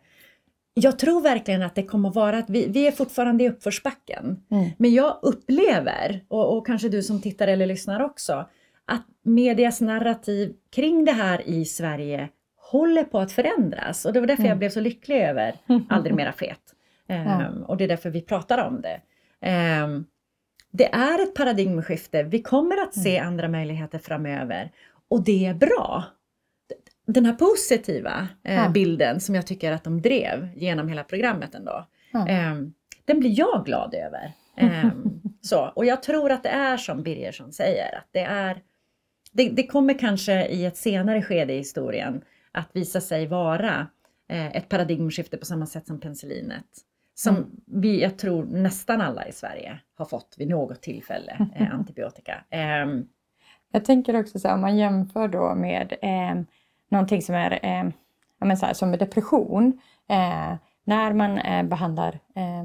jag 0.74 0.98
tror 0.98 1.20
verkligen 1.20 1.62
att 1.62 1.74
det 1.74 1.82
kommer 1.82 2.08
att 2.08 2.14
vara 2.14 2.38
att 2.38 2.50
vi, 2.50 2.66
vi 2.68 2.86
är 2.86 2.92
fortfarande 2.92 3.44
i 3.44 3.48
uppförsbacken. 3.48 4.42
Mm. 4.50 4.70
Men 4.78 4.94
jag 4.94 5.18
upplever, 5.22 6.24
och, 6.28 6.56
och 6.56 6.66
kanske 6.66 6.88
du 6.88 7.02
som 7.02 7.20
tittar 7.20 7.48
eller 7.48 7.66
lyssnar 7.66 8.00
också, 8.00 8.48
att 8.84 9.06
medias 9.22 9.80
narrativ 9.80 10.54
kring 10.70 11.04
det 11.04 11.12
här 11.12 11.48
i 11.48 11.64
Sverige 11.64 12.28
håller 12.56 13.04
på 13.04 13.18
att 13.18 13.32
förändras. 13.32 14.04
Och 14.04 14.12
det 14.12 14.20
var 14.20 14.26
därför 14.26 14.42
mm. 14.42 14.48
jag 14.48 14.58
blev 14.58 14.70
så 14.70 14.80
lycklig 14.80 15.16
över 15.16 15.54
Aldrig 15.88 16.14
mera 16.14 16.32
fet. 16.32 16.60
Um, 17.08 17.16
ja. 17.16 17.50
Och 17.66 17.76
det 17.76 17.84
är 17.84 17.88
därför 17.88 18.10
vi 18.10 18.20
pratar 18.20 18.66
om 18.66 18.82
det. 18.82 19.00
Um, 19.84 20.06
det 20.70 20.94
är 20.94 21.22
ett 21.22 21.34
paradigmskifte. 21.34 22.22
Vi 22.22 22.42
kommer 22.42 22.82
att 22.82 22.94
se 22.94 23.16
mm. 23.16 23.28
andra 23.28 23.48
möjligheter 23.48 23.98
framöver 23.98 24.70
och 25.12 25.24
det 25.24 25.46
är 25.46 25.54
bra. 25.54 26.04
Den 27.06 27.26
här 27.26 27.32
positiva 27.32 28.28
eh, 28.44 28.54
ja. 28.54 28.68
bilden 28.68 29.20
som 29.20 29.34
jag 29.34 29.46
tycker 29.46 29.72
att 29.72 29.84
de 29.84 30.02
drev 30.02 30.48
genom 30.56 30.88
hela 30.88 31.04
programmet 31.04 31.54
ändå. 31.54 31.86
Ja. 32.12 32.28
Eh, 32.28 32.54
den 33.04 33.20
blir 33.20 33.38
jag 33.38 33.64
glad 33.64 33.94
över. 33.94 34.32
Eh, 34.56 34.90
så. 35.40 35.72
Och 35.76 35.84
jag 35.84 36.02
tror 36.02 36.32
att 36.32 36.42
det 36.42 36.48
är 36.48 36.76
som 36.76 37.02
Birgersson 37.02 37.52
säger, 37.52 37.96
att 37.98 38.08
det 38.10 38.20
är 38.20 38.62
det, 39.32 39.48
det, 39.48 39.66
kommer 39.66 39.98
kanske 39.98 40.46
i 40.46 40.64
ett 40.64 40.76
senare 40.76 41.22
skede 41.22 41.52
i 41.52 41.58
historien 41.58 42.22
att 42.52 42.70
visa 42.72 43.00
sig 43.00 43.26
vara 43.26 43.86
eh, 44.28 44.56
ett 44.56 44.68
paradigmskifte 44.68 45.36
på 45.36 45.44
samma 45.44 45.66
sätt 45.66 45.86
som 45.86 46.00
penicillinet. 46.00 46.66
Som 47.14 47.36
mm. 47.36 47.50
vi, 47.66 48.02
jag 48.02 48.18
tror 48.18 48.44
nästan 48.44 49.00
alla 49.00 49.28
i 49.28 49.32
Sverige 49.32 49.80
har 49.94 50.04
fått 50.04 50.34
vid 50.38 50.48
något 50.48 50.82
tillfälle, 50.82 51.48
eh, 51.56 51.74
antibiotika. 51.74 52.44
Jag 53.72 53.84
tänker 53.84 54.20
också 54.20 54.38
så 54.38 54.48
här, 54.48 54.54
om 54.54 54.60
man 54.60 54.76
jämför 54.76 55.28
då 55.28 55.54
med 55.54 55.94
eh, 56.02 56.42
någonting 56.88 57.22
som 57.22 57.34
är 57.34 57.58
eh, 57.62 57.92
men 58.38 58.56
så 58.56 58.66
här, 58.66 58.74
som 58.74 58.92
depression. 58.92 59.80
Eh, 60.08 60.54
när 60.84 61.12
man 61.12 61.38
eh, 61.38 61.62
behandlar 61.62 62.18
eh, 62.34 62.64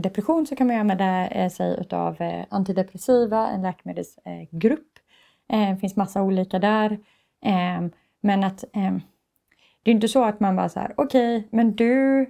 depression 0.00 0.46
så 0.46 0.56
kan 0.56 0.66
man 0.66 0.76
använda 0.76 1.28
eh, 1.28 1.50
sig 1.50 1.86
av 1.90 2.22
eh, 2.22 2.44
antidepressiva, 2.48 3.48
en 3.48 3.62
läkemedelsgrupp. 3.62 4.98
Eh, 5.52 5.58
det 5.60 5.70
eh, 5.70 5.76
finns 5.76 5.96
massa 5.96 6.22
olika 6.22 6.58
där. 6.58 6.98
Ehm, 7.44 7.90
men 8.20 8.44
att 8.44 8.64
ehm, 8.72 9.00
det 9.82 9.90
är 9.90 9.94
inte 9.94 10.08
så 10.08 10.24
att 10.24 10.40
man 10.40 10.56
bara 10.56 10.68
så 10.68 10.80
här, 10.80 10.94
okej, 10.96 11.36
okay, 11.36 11.48
men 11.50 11.76
du, 11.76 12.26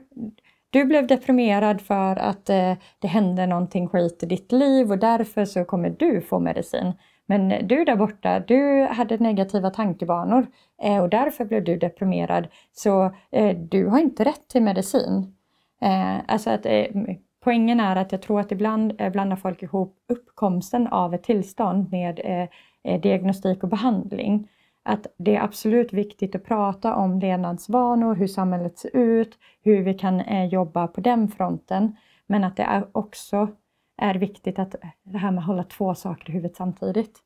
du 0.71 0.85
blev 0.85 1.07
deprimerad 1.07 1.81
för 1.81 2.17
att 2.17 2.51
eh, 2.51 2.75
det 2.99 3.09
hände 3.09 3.47
någonting 3.47 3.89
skit 3.89 4.23
i 4.23 4.27
ditt 4.27 4.53
liv 4.53 4.91
och 4.91 4.99
därför 4.99 5.45
så 5.45 5.65
kommer 5.65 5.91
du 5.91 6.21
få 6.21 6.39
medicin. 6.39 6.93
Men 7.33 7.69
du 7.69 7.85
där 7.85 7.97
borta, 7.97 8.41
du 8.41 8.87
hade 8.91 9.17
negativa 9.17 9.71
tankebanor 9.71 10.47
eh, 10.83 11.03
och 11.03 11.09
därför 11.09 11.45
blev 11.45 11.65
du 11.65 11.77
deprimerad. 11.77 12.49
Så 12.73 13.05
eh, 13.31 13.57
du 13.57 13.87
har 13.87 13.99
inte 13.99 14.25
rätt 14.25 14.49
till 14.49 14.63
medicin. 14.63 15.37
Eh, 15.83 16.17
alltså 16.29 16.51
att, 16.51 16.67
eh, 16.67 16.85
poängen 17.45 17.81
är 17.81 17.97
att 17.97 18.13
jag 18.13 18.23
tror 18.23 18.41
att 18.41 18.53
ibland 18.53 19.01
eh, 19.01 19.11
blandar 19.13 19.37
folk 19.37 19.63
ihop 19.63 19.97
uppkomsten 20.09 20.87
av 20.87 21.15
ett 21.15 21.23
tillstånd 21.23 21.91
med 21.91 22.21
eh, 22.25 22.49
eh, 22.93 23.01
diagnostik 23.01 23.63
och 23.63 23.69
behandling 23.69 24.49
att 24.83 25.07
det 25.19 25.37
är 25.37 25.43
absolut 25.43 25.93
viktigt 25.93 26.35
att 26.35 26.45
prata 26.45 26.95
om 26.95 27.19
levnadsvanor, 27.19 28.15
hur 28.15 28.27
samhället 28.27 28.79
ser 28.79 28.97
ut, 28.97 29.39
hur 29.65 29.83
vi 29.83 29.95
kan 29.95 30.21
eh, 30.21 30.45
jobba 30.45 30.87
på 30.87 31.01
den 31.01 31.29
fronten. 31.29 31.97
Men 32.27 32.45
att 32.45 32.57
det 32.57 32.63
är 32.63 32.87
också 32.93 33.49
är 33.97 34.15
viktigt 34.15 34.59
att 34.59 34.75
det 35.03 35.19
här 35.19 35.31
med 35.31 35.39
att 35.39 35.47
hålla 35.47 35.65
två 35.65 35.95
saker 35.95 36.31
i 36.31 36.33
huvudet 36.33 36.57
samtidigt. 36.57 37.19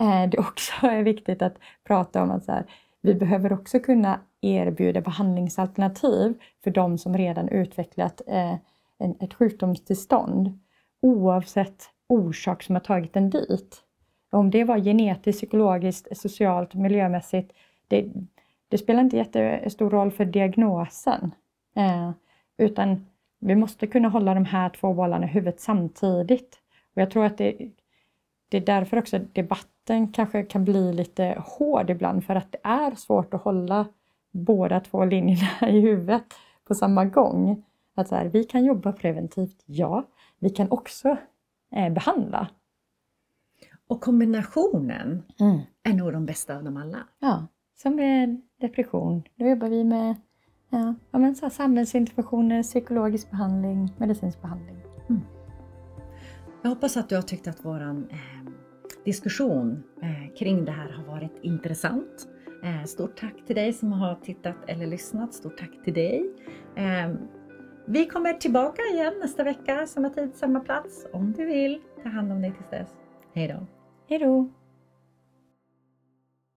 Eh, 0.00 0.30
det 0.30 0.38
också 0.38 0.72
är 0.86 1.02
viktigt 1.02 1.42
att 1.42 1.54
prata 1.84 2.22
om 2.22 2.30
att 2.30 2.44
så 2.44 2.52
här, 2.52 2.64
vi 3.00 3.14
behöver 3.14 3.52
också 3.52 3.80
kunna 3.80 4.20
erbjuda 4.40 5.00
behandlingsalternativ 5.00 6.34
för 6.64 6.70
de 6.70 6.98
som 6.98 7.16
redan 7.16 7.48
utvecklat 7.48 8.20
eh, 8.26 8.54
ett 9.20 9.34
sjukdomstillstånd 9.34 10.58
oavsett 11.00 11.90
orsak 12.08 12.62
som 12.62 12.74
har 12.74 12.80
tagit 12.80 13.16
en 13.16 13.30
dit. 13.30 13.82
Om 14.30 14.50
det 14.50 14.64
var 14.64 14.78
genetiskt, 14.78 15.40
psykologiskt, 15.40 16.16
socialt, 16.18 16.74
miljömässigt, 16.74 17.52
det, 17.88 18.12
det 18.68 18.78
spelar 18.78 19.00
inte 19.00 19.16
jättestor 19.16 19.90
roll 19.90 20.10
för 20.10 20.24
diagnosen. 20.24 21.34
Eh, 21.76 22.10
utan 22.56 23.06
vi 23.42 23.56
måste 23.56 23.86
kunna 23.86 24.08
hålla 24.08 24.34
de 24.34 24.44
här 24.44 24.68
två 24.68 24.94
bollarna 24.94 25.26
i 25.26 25.28
huvudet 25.28 25.60
samtidigt. 25.60 26.58
Och 26.94 27.02
jag 27.02 27.10
tror 27.10 27.24
att 27.24 27.38
det, 27.38 27.70
det 28.48 28.56
är 28.56 28.60
därför 28.60 28.96
också 28.96 29.18
debatten 29.18 30.08
kanske 30.12 30.42
kan 30.42 30.64
bli 30.64 30.92
lite 30.92 31.42
hård 31.46 31.90
ibland, 31.90 32.24
för 32.24 32.34
att 32.34 32.52
det 32.52 32.60
är 32.62 32.94
svårt 32.94 33.34
att 33.34 33.42
hålla 33.42 33.86
båda 34.30 34.80
två 34.80 35.04
linjerna 35.04 35.48
i 35.68 35.80
huvudet 35.80 36.34
på 36.64 36.74
samma 36.74 37.04
gång. 37.04 37.64
Att 37.94 38.08
så 38.08 38.14
här, 38.14 38.26
vi 38.26 38.44
kan 38.44 38.64
jobba 38.64 38.92
preventivt, 38.92 39.62
ja. 39.66 40.04
Vi 40.38 40.50
kan 40.50 40.70
också 40.70 41.16
eh, 41.76 41.92
behandla 41.92 42.48
och 43.92 44.00
kombinationen 44.00 45.22
mm. 45.40 45.60
är 45.82 45.92
nog 45.92 46.12
de 46.12 46.26
bästa 46.26 46.56
av 46.56 46.64
dem 46.64 46.76
alla. 46.76 46.98
Ja, 47.18 47.46
som 47.82 47.96
med 47.96 48.40
depression. 48.60 49.22
Då 49.34 49.46
jobbar 49.46 49.68
vi 49.68 49.84
med 49.84 50.14
ja, 50.72 50.94
ja, 51.10 51.18
men 51.18 51.34
så 51.34 51.50
samhällsinterventioner, 51.50 52.62
psykologisk 52.62 53.30
behandling, 53.30 53.94
medicinsk 53.98 54.42
behandling. 54.42 54.76
Mm. 55.08 55.20
Jag 56.62 56.70
hoppas 56.70 56.96
att 56.96 57.08
du 57.08 57.14
har 57.14 57.22
tyckt 57.22 57.48
att 57.48 57.64
vår 57.64 57.82
eh, 57.82 57.96
diskussion 59.04 59.82
eh, 60.02 60.34
kring 60.38 60.64
det 60.64 60.72
här 60.72 60.90
har 60.92 61.04
varit 61.04 61.38
intressant. 61.42 62.28
Eh, 62.64 62.84
stort 62.84 63.16
tack 63.16 63.46
till 63.46 63.56
dig 63.56 63.72
som 63.72 63.92
har 63.92 64.14
tittat 64.14 64.56
eller 64.66 64.86
lyssnat. 64.86 65.34
Stort 65.34 65.58
tack 65.58 65.84
till 65.84 65.94
dig. 65.94 66.30
Eh, 66.76 67.14
vi 67.86 68.06
kommer 68.06 68.32
tillbaka 68.32 68.82
igen 68.92 69.14
nästa 69.20 69.44
vecka, 69.44 69.86
samma 69.86 70.10
tid, 70.10 70.34
samma 70.34 70.60
plats. 70.60 71.06
Om 71.12 71.32
du 71.32 71.44
vill, 71.44 71.80
ta 72.02 72.08
hand 72.08 72.32
om 72.32 72.42
dig 72.42 72.52
tills 72.52 72.70
dess. 72.70 72.88
Hej 73.34 73.48
då! 73.48 73.66
Hej 74.08 74.18
då! 74.18 74.61